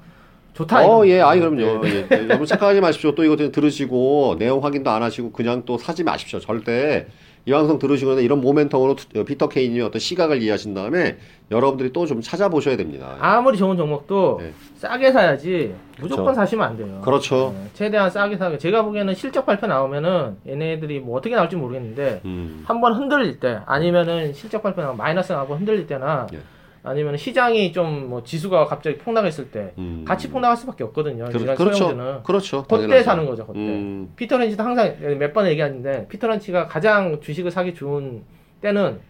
[0.55, 0.87] 좋다.
[0.87, 1.05] 어.
[1.07, 1.83] 예, 아이, 그럼요.
[1.85, 2.07] 네.
[2.11, 2.29] 예, 예.
[2.29, 3.13] 여러분 착각하지 마십시오.
[3.17, 6.39] 또 이거 들으시고, 내용 확인도 안 하시고, 그냥 또 사지 마십시오.
[6.39, 7.09] 절대.
[7.47, 11.19] 이 방송 들으시거나 이런 모멘텀으로 투- 어, 피터 케이님이 어떤 시각을 이해하신 다음에
[11.51, 13.17] 여러분들이 또 좀 찾아보셔야 됩니다.
[13.21, 14.53] 아무리 좋은 종목도 네.
[14.77, 16.41] 싸게 사야지 무조건 그렇죠.
[16.41, 17.01] 사시면 안 돼요.
[17.05, 17.55] 그렇죠.
[17.57, 18.57] 네, 최대한 싸게 사게.
[18.57, 24.33] 제가 보기에는 실적 발표 나오면은 얘네들이 뭐 어떻게 나올지 모르겠는데 음, 한번 흔들릴 때 아니면은
[24.33, 26.39] 실적 발표 나고 마이너스 나고 흔들릴 때나 예.
[26.85, 30.05] 아니면 시장이 좀 뭐 지수가 갑자기 폭락했을 때 음.
[30.07, 31.25] 같이 폭락할 수밖에 없거든요.
[31.27, 31.87] 그, 그렇죠.
[32.23, 32.63] 그렇죠.
[32.89, 33.03] 그때.
[33.03, 33.47] 사는 거죠.
[33.47, 33.59] 그때.
[33.61, 38.23] 음, 피터 린치도 항상 몇 번 얘기하는데 피터 린치가 가장 주식을 사기 좋은
[38.61, 39.01] 때는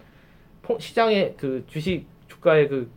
[0.62, 2.88] 포- 시장의 그 주식 주가의 그,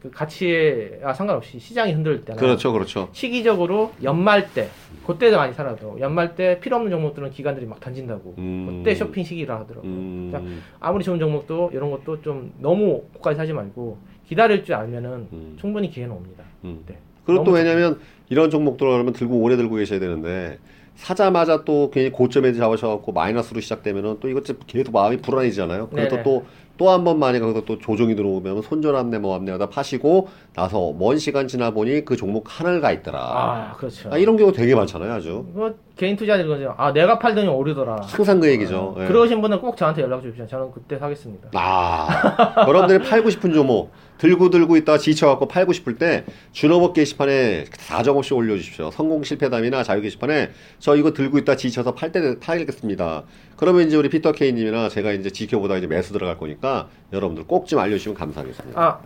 [0.00, 3.08] 그 가치에 아, 상관없이 시장이 흔들릴 때나 그렇죠, 그렇죠.
[3.12, 4.68] 시기적으로 연말 때
[5.06, 8.82] 그때도 많이 사라고 연말 때 필요 없는 종목들은 기관들이 막 던진다고 음.
[8.82, 9.90] 그때 쇼핑 시기라 하더라고요.
[9.90, 15.28] 음, 그러니까 아무리 좋은 종목도 이런 것도 좀 너무 고가에 사지 말고 기다릴 줄 알면은
[15.32, 15.56] 음.
[15.60, 16.44] 충분히 기회는 옵니다.
[16.64, 16.82] 음.
[16.86, 16.98] 네.
[17.24, 20.58] 그리고 또 왜냐면 이런 종목들을 그러면 들고 오래 들고 계셔야 되는데
[20.94, 25.88] 사자마자 또 괜히 고점에 잡으셔갖고 마이너스로 시작되면은 또 이것 계속 마음이 불안해지잖아요.
[25.88, 26.22] 그래서.
[26.22, 26.44] 또
[26.78, 31.70] 또 한 번 만약에 거기서 또 조정이 들어오면 손절합네 뭐합네 하다 파시고 나서 먼 시간 지나
[31.70, 33.18] 보니 그 종목 하늘 가 있더라.
[33.20, 34.10] 아, 그렇죠.
[34.12, 35.46] 아, 이런 경우 되게 많잖아요, 아주.
[35.54, 36.74] 이거 개인 투자들 거죠.
[36.76, 37.96] 아, 내가 팔더니 오르더라.
[38.02, 38.96] 항상 그 얘기죠.
[38.98, 39.06] 예.
[39.06, 40.46] 그러신 분은 꼭 저한테 연락 주십시오.
[40.46, 41.50] 저는 그때 사겠습니다.
[41.54, 48.34] 아, 여러분들이 팔고 싶은 종목 들고 들고 있다가 지쳐갖고 팔고 싶을 때 준호법 게시판에 4점없이
[48.36, 48.90] 올려주십시오.
[48.92, 53.24] 성공 실패담이나 자유 게시판에 저 이거 들고 있다 지쳐서 팔 때 팔겠습니다.
[53.62, 57.78] 그러면 이제 우리 피터 케이님이나 제가 이제 지켜보다 이제 매수 들어갈 거니까 여러분들 꼭 좀
[57.78, 58.80] 알려주시면 감사하겠습니다.
[58.82, 59.00] 아.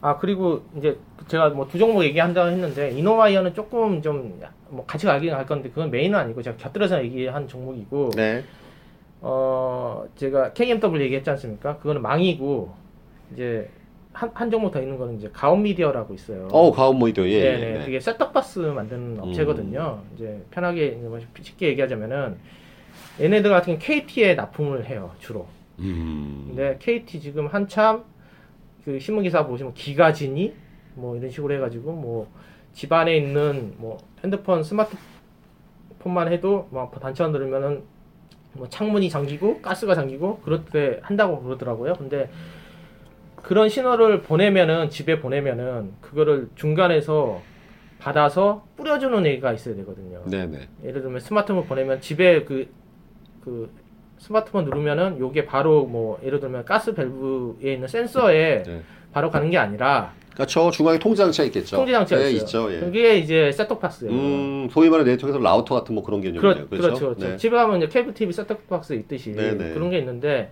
[0.00, 4.40] 아 그리고 이제 제가 뭐 두 종목 얘기한다고 했는데 이노와이어는 조금 좀
[4.70, 8.42] 뭐 같이 가긴 갈 건데 그건 메인은 아니고 제가 곁들여서 얘기한 종목이고 네,
[9.20, 11.76] 어 제가 KMW 얘기했지 않습니까?
[11.76, 12.74] 그거는 망이고
[13.34, 13.68] 이제
[14.12, 16.48] 한, 한 종목 더 있는 거는 이제 가온 미디어라고 있어요.
[16.52, 17.66] 어 가온 모이도 예, 네네.
[17.66, 17.84] 예, 네.
[17.84, 20.02] 그게 셋톱박스 만드는 업체거든요.
[20.14, 22.36] 이제 편하게 뭐 쉽게 얘기하자면은
[23.20, 25.46] 얘네들 같은 경우 KT에 납품을 해요 주로.
[25.78, 28.04] 음, 근데 KT 지금 한참
[28.84, 30.52] 그 신문 기사 보시면 기가진이
[30.94, 32.28] 뭐 이런 식으로 해 가지고 뭐
[32.72, 37.82] 집안에 있는 뭐 핸드폰 스마트폰만 해도 뭐 단체만 누르면은
[38.54, 41.94] 뭐 창문이 잠기고 가스가 잠기고 그렇게 한다고 그러더라고요.
[41.94, 42.28] 근데
[43.42, 47.42] 그런 신호를 보내면은 집에 보내면은 그거를 중간에서
[47.98, 50.22] 받아서 뿌려주는 애가 있어야 되거든요.
[50.26, 50.68] 네네.
[50.84, 52.68] 예를 들면 스마트폰 보내면 집에 그,
[53.44, 53.70] 그
[54.18, 58.82] 스마트폰 누르면은 요게 바로 뭐 예를 들면 가스 밸브에 있는 센서에 네.
[59.12, 61.76] 바로 가는 게 아니라 그러니까 저 중앙에 통제장치가 있겠죠.
[61.76, 62.30] 통제장치가 네.
[62.32, 62.72] 있죠.
[62.72, 62.80] 예.
[62.80, 64.12] 그게 이제 셋톱박스예요.
[64.12, 66.40] 음, 소위 말하는 네트워크에서 라우터 같은 뭐 그런 개념이죠.
[66.40, 67.28] 그렇죠, 그렇죠, 그렇죠.
[67.28, 67.36] 네.
[67.36, 69.74] 집에 가면 이제 케이블 TV 셋톱박스 있듯이 네네.
[69.74, 70.50] 그런 게 있는데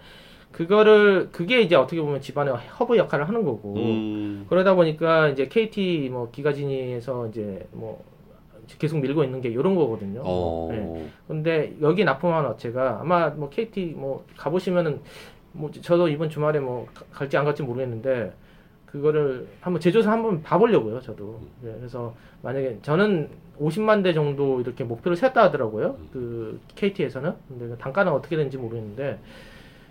[0.53, 3.75] 그거를 그게 이제 어떻게 보면 집안의 허브 역할을 하는 거고.
[3.77, 8.03] 음, 그러다 보니까 이제 KT 뭐 기가지니에서 이제 뭐
[8.79, 10.23] 계속 밀고 있는 게 이런 거거든요.
[10.25, 11.07] 어, 네.
[11.27, 15.01] 근데 여기 납품한 업체가 아마 뭐 KT 뭐 가보시면은
[15.53, 18.33] 뭐 저도 이번 주말에 뭐 가- 갈지 안 갈지 모르겠는데
[18.87, 21.41] 그거를 한번 제조사 한번 봐보려고요 저도.
[21.63, 23.29] 네, 그래서 만약에 저는
[23.61, 25.97] 50만 대 정도 이렇게 목표를 세웠다 하더라고요.
[26.13, 27.33] 그 KT에서는.
[27.49, 29.19] 근데 그 단가는 어떻게 되는지 모르겠는데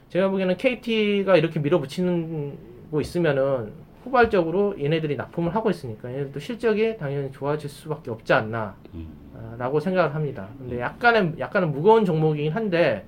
[0.10, 3.72] 제가 보기에는 KT가 이렇게 밀어붙이고 있으면은
[4.03, 9.07] 후발적으로 얘네들이 납품을 하고 있으니까 얘네들도 실적이 당연히 좋아질 수밖에 없지 않나 음.
[9.36, 10.49] 아, 라고 생각을 합니다.
[10.57, 13.05] 근데 약간은 약간은 무거운 종목이긴 한데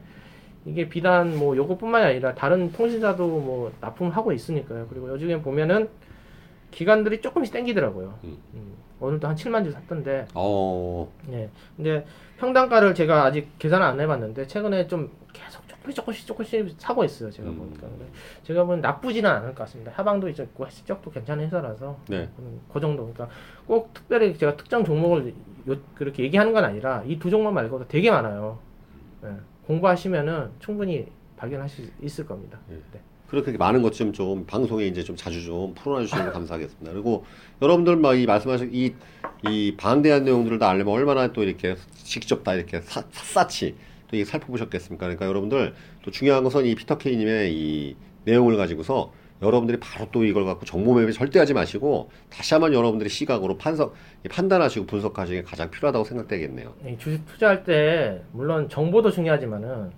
[0.66, 4.88] 이게 비단 뭐 요것뿐만이 아니라 다른 통신사도 뭐 납품을 하고 있으니까요.
[4.90, 5.90] 그리고 요즘에 보면은
[6.70, 8.20] 기관들이 조금씩 땡기더라고요.
[8.24, 8.38] 음.
[8.54, 10.28] 음, 오늘도 한 7만 주 샀던데.
[10.36, 11.50] 어, 네.
[11.76, 12.06] 근데
[12.40, 17.32] 평단가를 제가 아직 계산을 안 해봤는데 최근에 좀 계속 조금씩 조금씩 사고 있어요.
[17.32, 17.58] 제가 음.
[17.58, 17.88] 보니까.
[18.44, 19.92] 제가 보면 나쁘지는 않을 것 같습니다.
[19.96, 21.98] 하방도 있고 실적도 괜찮은 회사라서.
[22.08, 22.30] 네.
[22.40, 23.12] 음, 그 정도.
[23.12, 23.30] 그러니까
[23.66, 25.34] 꼭 특별히 제가 특정 종목을
[25.70, 28.60] 요- 그렇게 얘기하는 건 아니라 이 두 종목 말고도 되게 많아요.
[29.24, 29.30] 예.
[29.66, 31.08] 공부하시면은 충분히
[31.38, 32.60] 발견할 수 있을 겁니다.
[32.70, 32.76] 예.
[32.94, 33.00] 네.
[33.28, 36.92] 그렇게 많은 것 좀 좀 방송에 이제 좀 자주 좀 풀어놔 주시면 감사하겠습니다.
[36.92, 37.24] 그리고
[37.62, 38.94] 여러분들 막 이 말씀하신 이,
[39.48, 43.76] 이 방대한 내용들을 다 알려면 얼마나 또 이렇게 직접 다 이렇게 사, 샅샅이
[44.12, 45.06] 또 이게 살펴보셨겠습니까?
[45.06, 47.96] 그러니까 여러분들 또 중요한 것은 이 피터 케이님의 이
[48.26, 53.10] 내용을 가지고서 여러분들이 바로 또 이걸 갖고 정보 매매 절대 하지 마시고 다시 한번 여러분들이
[53.10, 56.74] 시각으로 판석, 이 판단하시고 분석하시는 게 가장 필요하다고 생각되겠네요.
[56.86, 59.92] 이 주식 투자할 때 물론 정보도 중요하지만은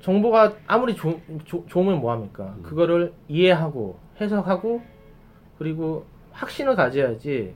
[0.00, 2.54] 정보가 아무리 조, 조, 좋으면 뭐합니까?
[2.58, 2.62] 음.
[2.62, 4.82] 그거를 이해하고 해석하고
[5.58, 7.54] 그리고 확신을 가져야지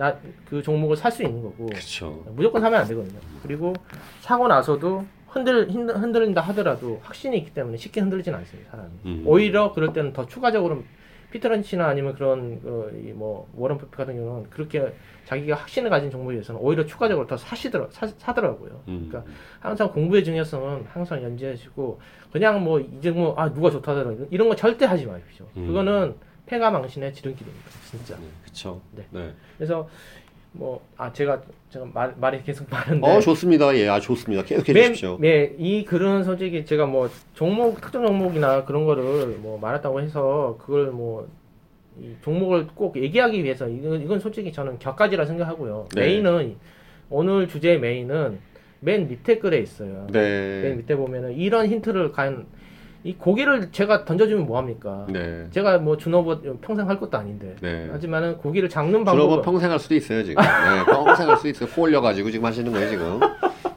[0.00, 0.16] 나
[0.48, 2.24] 그 종목을 살 수 있는 거고 그렇죠.
[2.34, 3.18] 무조건 사면 안 되거든요.
[3.42, 3.74] 그리고
[4.20, 8.70] 사고 나서도 흔들 흔들- 흔들린다 하더라도 확신이 있기 때문에 쉽게 흔들리진 않습니다.
[8.70, 8.90] 사람이.
[9.04, 9.22] 음.
[9.26, 10.82] 오히려 그럴 때는 더 추가적으로
[11.32, 14.92] 피터런치나 아니면 그런 그, 이뭐 워런 버핏 같은 경우는 그렇게
[15.26, 18.82] 자기가 확신을 가진 종목에 대해서는 오히려 추가적으로 더 사시더라 사, 사더라고요.
[18.88, 19.06] 음.
[19.08, 19.30] 그러니까
[19.60, 22.00] 항상 공부의 중요성은 항상 연지하시고
[22.32, 25.46] 그냥 뭐이 종목 아 누가 좋다더라 이런- 이런 거 절대 하지 마십시오.
[25.56, 25.66] 음.
[25.68, 26.14] 그거는
[26.50, 27.70] 패가 망신의 지름길입니다.
[27.88, 28.16] 진짜.
[28.16, 28.80] 네, 그렇죠.
[28.90, 29.04] 네.
[29.10, 29.30] 네.
[29.56, 29.88] 그래서
[30.52, 31.40] 뭐 아 제가
[31.70, 33.72] 제가 말, 말이 계속 많은데 어 좋습니다.
[33.76, 34.42] 예, 아 좋습니다.
[34.42, 35.16] 계속해 매- 주십시오.
[35.18, 40.86] 매- 이 글은 솔직히 제가 뭐 종목 특정 종목이나 그런 거를 뭐 말했다고 해서 그걸
[40.90, 45.86] 뭐이 종목을 꼭 얘기하기 위해서 이건, 이건 솔직히 저는 격가지라 생각하고요.
[45.94, 46.00] 네.
[46.00, 46.56] 메인은
[47.10, 48.40] 오늘 주제의 메인은
[48.80, 50.08] 맨 밑에 글에 있어요.
[50.12, 50.74] 맨 네.
[50.74, 52.46] 밑에 보면은 이런 힌트를 과연
[53.02, 55.06] 이 고기를 제가 던져주면 뭐 합니까?
[55.08, 55.46] 네.
[55.50, 57.56] 제가 뭐 준호버 평생 할 것도 아닌데.
[57.62, 57.88] 네.
[57.90, 60.42] 하지만은 고기를 잡는 그러면 방법은 평생 할 수도 있어요 지금.
[60.42, 61.68] 네, 평생 할 수도 있어요.
[61.70, 63.20] 코 올려가지고 지금 하시는 거예요 지금.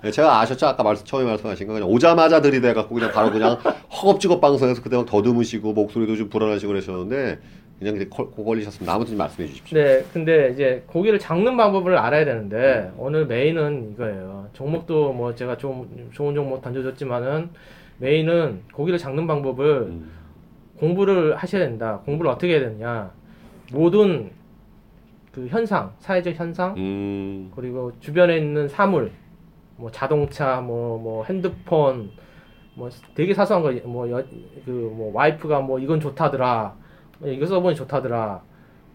[0.02, 0.68] 네, 제가 아셨죠?
[0.68, 3.58] 아까 말씀 처음에 말씀하신 거 그냥 오자마자 들이대갖고 그냥 바로 그냥
[3.92, 7.40] 허겁지겁 방송에서 그때 막 더듬으시고 목소리도 좀 불안하시고 그러셨는데
[7.80, 9.78] 그냥 이렇게 코- 코 걸리셨으면 아무튼 말씀해 주십시오.
[9.78, 14.50] 네, 근데 이제 고기를 잡는 방법을 알아야 되는데 오늘 메인은 이거예요.
[14.52, 17.50] 종목도 뭐 제가 좋은, 좋은 종목 던져줬지만은
[18.00, 20.12] 메인은 고기를 잡는 방법을 음,
[20.78, 22.02] 공부를 하셔야 된다.
[22.06, 23.12] 공부를 어떻게 해야 되느냐?
[23.72, 24.32] 모든
[25.32, 29.12] 그 현상, 사회적 현상 음, 그리고 주변에 있는 사물,
[29.78, 32.12] 뭐 자동차, 뭐 뭐 핸드폰,
[32.76, 36.76] 뭐 되게 사소한 거, 뭐그 뭐 와이프가 뭐 이건 좋다더라,
[37.20, 38.42] 뭐 이거 써보니 좋다더라,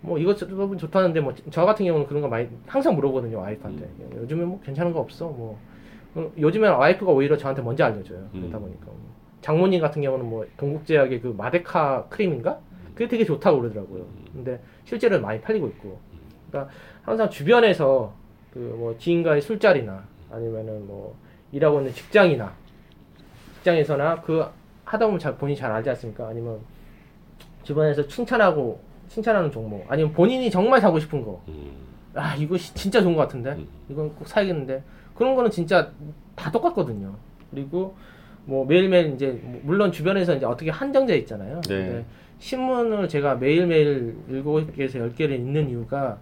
[0.02, 3.88] 뭐 이거 써보니 좋다는데 뭐 저 같은 경우는 그런 거 많이 항상 물어보거든요 와이프한테.
[4.18, 5.67] 요즘에 뭐 괜찮은 거 없어, 뭐 어,
[6.16, 8.28] 요즘에는 와이프가 오히려 저한테 먼저 알려줘요.
[8.32, 8.62] 그러다 음.
[8.62, 8.86] 보니까
[9.40, 12.58] 장모님 같은 경우는 뭐 동국제약의 그 마데카 크림인가?
[12.94, 14.04] 그게 되게 좋다고 그러더라고요.
[14.32, 15.98] 근데 실제로 많이 팔리고 있고.
[16.50, 18.12] 그러니까 항상 주변에서
[18.52, 20.02] 그 뭐 지인과의 술자리나
[20.32, 21.14] 아니면은 뭐
[21.52, 22.52] 일하고 있는 직장이나
[23.56, 24.44] 직장에서나 그
[24.84, 26.26] 하다 보면 잘 본인이 잘 알지 않습니까?
[26.28, 26.58] 아니면
[27.62, 31.40] 주변에서 칭찬하고 칭찬하는 종목 아니면 본인이 정말 사고 싶은 거.
[31.48, 31.70] 음,
[32.14, 33.68] 아 이거 시- 진짜 좋은 것 같은데 음.
[33.88, 34.82] 이건 꼭 사야겠는데
[35.18, 35.90] 그런 거는 진짜
[36.36, 37.12] 다 똑같거든요.
[37.50, 37.96] 그리고
[38.44, 41.60] 뭐 매일매일 이제 뭐 물론 주변에서 이제 어떻게 한정돼 있잖아요.
[41.68, 42.04] 네.
[42.38, 46.18] 신문을 제가 매일매일 일곱 개에서 열 개를 읽는 이유가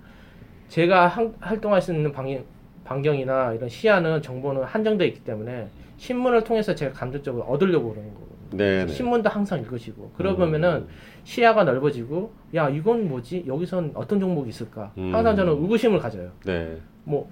[0.69, 2.43] 제가 한- 활동할 수 있는 방향,
[2.85, 5.69] 반경이나 이런 시야는 정보는 한정돼 있기 때문에
[5.99, 8.37] 신문을 통해서 제가 감정적으로 얻으려고 그러는 거거든요.
[8.53, 8.93] 네, 네.
[8.93, 10.87] 신문도 항상 읽으시고 그러면은
[11.25, 15.15] 시야가 넓어지고 야 이건 뭐지 여기선 어떤 종목이 있을까 음.
[15.15, 16.31] 항상 저는 의구심을 가져요.
[16.47, 17.29] 네, 뭐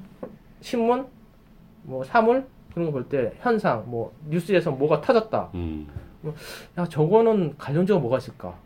[0.61, 1.07] 신문,
[1.85, 5.51] 뭐 사물 그런 거 볼 때 현상, 뭐 뉴스에서 뭐가 터졌다.
[5.55, 5.87] 음,
[6.79, 8.57] 야 저거는 관련적으로 뭐가 있을까?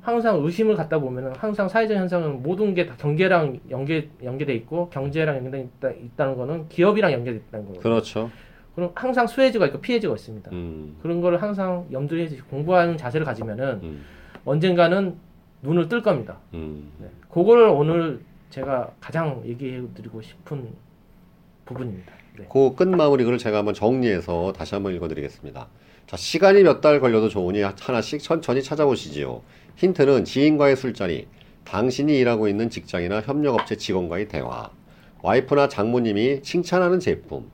[0.00, 5.36] 항상 의심을 갖다 보면은 항상 사회적 현상은 모든 게 다 경제랑 연계 연계돼 있고 경제랑
[5.36, 7.82] 연계돼 있다, 있다는 거는 기업이랑 연계돼 있다는 거거든요.
[7.82, 8.30] 그렇죠.
[8.74, 10.50] 그럼 항상 수혜지가 있고 피해지가 있습니다.
[10.52, 14.04] 음, 그런 거를 항상 염두에 해서 공부하는 자세를 가지면은 음,
[14.44, 15.16] 언젠가는
[15.62, 16.38] 눈을 뜰 겁니다.
[16.54, 16.92] 음.
[16.98, 17.08] 네.
[17.28, 20.68] 그거를 오늘 제가 가장 얘기해 드리고 싶은
[21.66, 22.12] 부분입니다.
[22.38, 22.46] 네.
[22.48, 25.68] 그 끝 마무리 글을 제가 한번 정리해서 다시 한번 읽어드리겠습니다.
[26.06, 29.42] 자, 시간이 몇 달 걸려도 좋으니 하나씩 천천히 찾아보시지요.
[29.76, 31.26] 힌트는 지인과의 술자리,
[31.64, 34.70] 당신이 일하고 있는 직장이나 협력업체 직원과의 대화,
[35.22, 37.50] 와이프나 장모님이 칭찬하는 제품,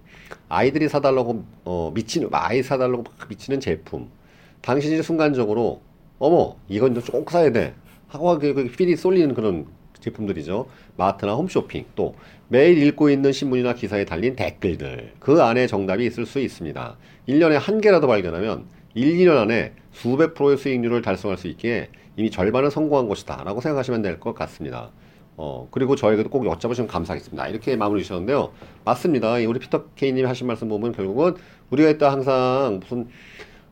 [0.48, 4.10] 아이들이 사달라고 어, 미치는 아이 사달라고 막 미치는 제품,
[4.60, 5.80] 당신이 순간적으로
[6.18, 7.74] 어머 이건 꼭 사야 돼
[8.08, 9.66] 하고 그, 그 필이 쏠리는 그런
[10.04, 10.66] 제품들이죠.
[10.96, 12.14] 마트나 홈쇼핑 또
[12.48, 16.96] 매일 읽고 있는 신문이나 기사에 달린 댓글들 그 안에 정답이 있을 수 있습니다.
[17.28, 22.70] 1년에 한 개라도 발견하면 1, 2년 안에 수백 프로의 수익률을 달성할 수 있기에 이미 절반은
[22.70, 24.90] 성공한 것이다 라고 생각하시면 될 것 같습니다.
[25.36, 27.48] 어, 그리고 저에게도 꼭 여쭤보시면 감사하겠습니다.
[27.48, 28.52] 이렇게 마무리 주셨는데요.
[28.84, 29.40] 맞습니다.
[29.40, 31.34] 이 우리 피터 케이님이 하신 말씀 보면 결국은
[31.70, 33.08] 우리가 이따 항상 무슨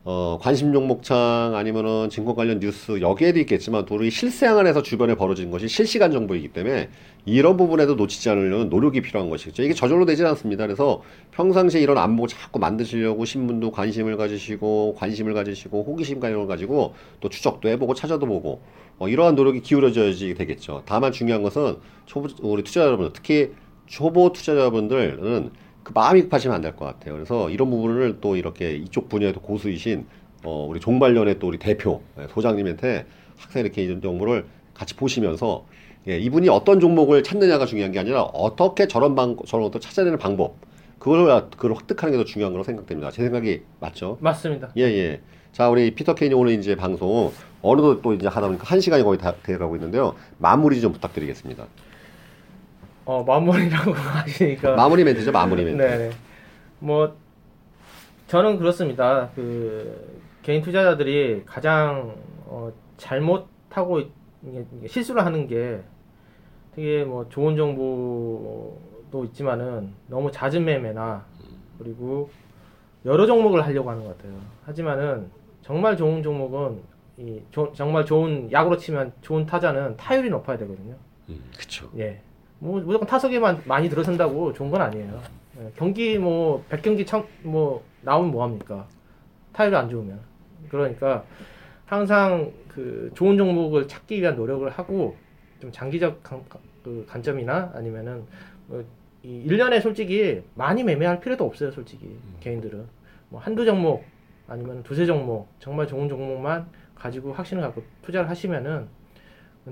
[0.05, 5.49] 어, 관심 종목창 아니면은 증권 관련 뉴스 여기에도 있겠지만 또 우리 실생 활에서 주변에 벌어진
[5.49, 6.89] 것이 실시간 정보이기 때문에
[7.25, 9.63] 이런 부분에도 놓치지 않으려는 노력이 필요한 것이죠.
[9.63, 10.65] 이게 저절로 되지 않습니다.
[10.65, 11.01] 그래서
[11.31, 17.69] 평상시에 이런 안보 자꾸 만드시려고 신문도 관심을 가지시고 관심을 가지시고 호기심 가지고 가지고 또 추적도
[17.69, 18.61] 해보고 찾아도 보고
[18.99, 20.83] 어, 이러한 노력이 기울어져야지 되겠죠.
[20.85, 21.77] 다만 중요한 것은
[22.07, 23.51] 초보 우리 투자자 여러분 특히
[23.85, 25.51] 초보 투자자분들은
[25.83, 27.13] 그 마음이 급하시면 안 될 것 같아요.
[27.13, 30.05] 그래서 이런 부분을 또 이렇게 이쪽 분야에도 고수이신
[30.43, 33.05] 어, 우리 종말년의 또 우리 대표 예, 소장님한테
[33.37, 35.65] 항상 이렇게 이런 정보를 같이 보시면서
[36.07, 40.55] 예, 이분이 어떤 종목을 찾느냐가 중요한 게 아니라 어떻게 저런 방 저런 것도 찾아내는 방법
[40.99, 43.11] 그걸 그걸 획득하는 게 더 중요한 거라고 생각됩니다.
[43.11, 44.17] 제 생각이 맞죠?
[44.21, 44.71] 맞습니다.
[44.77, 45.21] 예, 예.
[45.51, 47.31] 자, 우리 피터 케인이 오늘 이제 방송
[47.61, 50.15] 어느덧 또 이제 하다 보니까 한 시간이 거의 다 돼가고 있는데요.
[50.39, 51.65] 마무리 좀 부탁드리겠습니다.
[53.05, 55.81] 어, 마무리라고 하시니까 마무리 멘트죠, 마무리 멘트.
[55.81, 56.09] 네.
[56.79, 57.15] 뭐
[58.27, 59.29] 저는 그렇습니다.
[59.35, 64.01] 그 개인 투자자들이 가장 어, 잘못하고
[64.87, 65.81] 실수를 하는 게
[66.75, 71.25] 되게 뭐 좋은 정보도 있지만은 너무 잦은 매매나
[71.77, 72.29] 그리고
[73.05, 74.33] 여러 종목을 하려고 하는 것 같아요.
[74.65, 75.29] 하지만은
[75.61, 76.81] 정말 좋은 종목은
[77.17, 80.95] 이 조- 정말 좋은 야구로 치면 좋은 타자는 타율이 높아야 되거든요.
[81.29, 81.89] 음, 그쵸.
[81.97, 82.21] 예.
[82.63, 85.21] 뭐 무조건 타석에만 많이 들어선다고 좋은 건 아니에요.
[85.59, 88.87] 예, 경기 뭐 100경기 참 뭐 나오면 뭐 합니까?
[89.51, 90.19] 타율이 안 좋으면.
[90.69, 91.25] 그러니까
[91.85, 95.17] 항상 그 좋은 종목을 찾기 위한 노력을 하고
[95.59, 96.41] 좀 장기적 관,
[96.83, 98.23] 그 관점이나 아니면은
[98.67, 98.83] 뭐
[99.25, 102.17] 이 1년에 솔직히 많이 매매할 필요도 없어요, 솔직히.
[102.41, 102.85] 개인들은.
[103.29, 104.03] 뭐 한두 종목
[104.49, 108.87] 아니면 두세 종목 정말 좋은 종목만 가지고 확신을 갖고 투자를 하시면은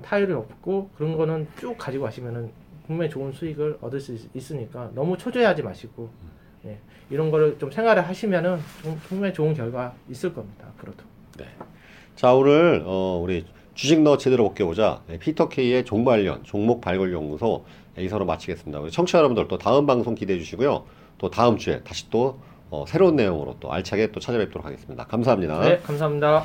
[0.01, 2.49] 타율이 높고 그런 거는 쭉 가지고 가시면은
[2.91, 6.09] 분명히 좋은 수익을 얻을 수 있, 있으니까 너무 초조해하지 마시고
[6.65, 6.77] 예,
[7.09, 11.03] 이런 거를 좀 생활을 하시면은 좀 분명히 좋은 결과 있을 겁니다 앞으로도
[12.15, 15.01] 자, 오늘, 어, 우리 주식 너 제대로 벗겨보자.
[15.07, 17.65] 네, 피터 K의 종말년, 종목 발굴 연구소
[17.97, 18.79] 여기서로 마치겠습니다.
[18.79, 20.85] 우리 청취자 여러분들 또 다음 방송 기대해 주시고요.
[21.17, 22.39] 또 다음 주에 다시 또
[22.69, 25.05] 어, 새로운 내용으로 또 알차게 또 찾아뵙도록 하겠습니다.
[25.05, 25.61] 감사합니다.
[25.61, 26.43] 네 감사합니다.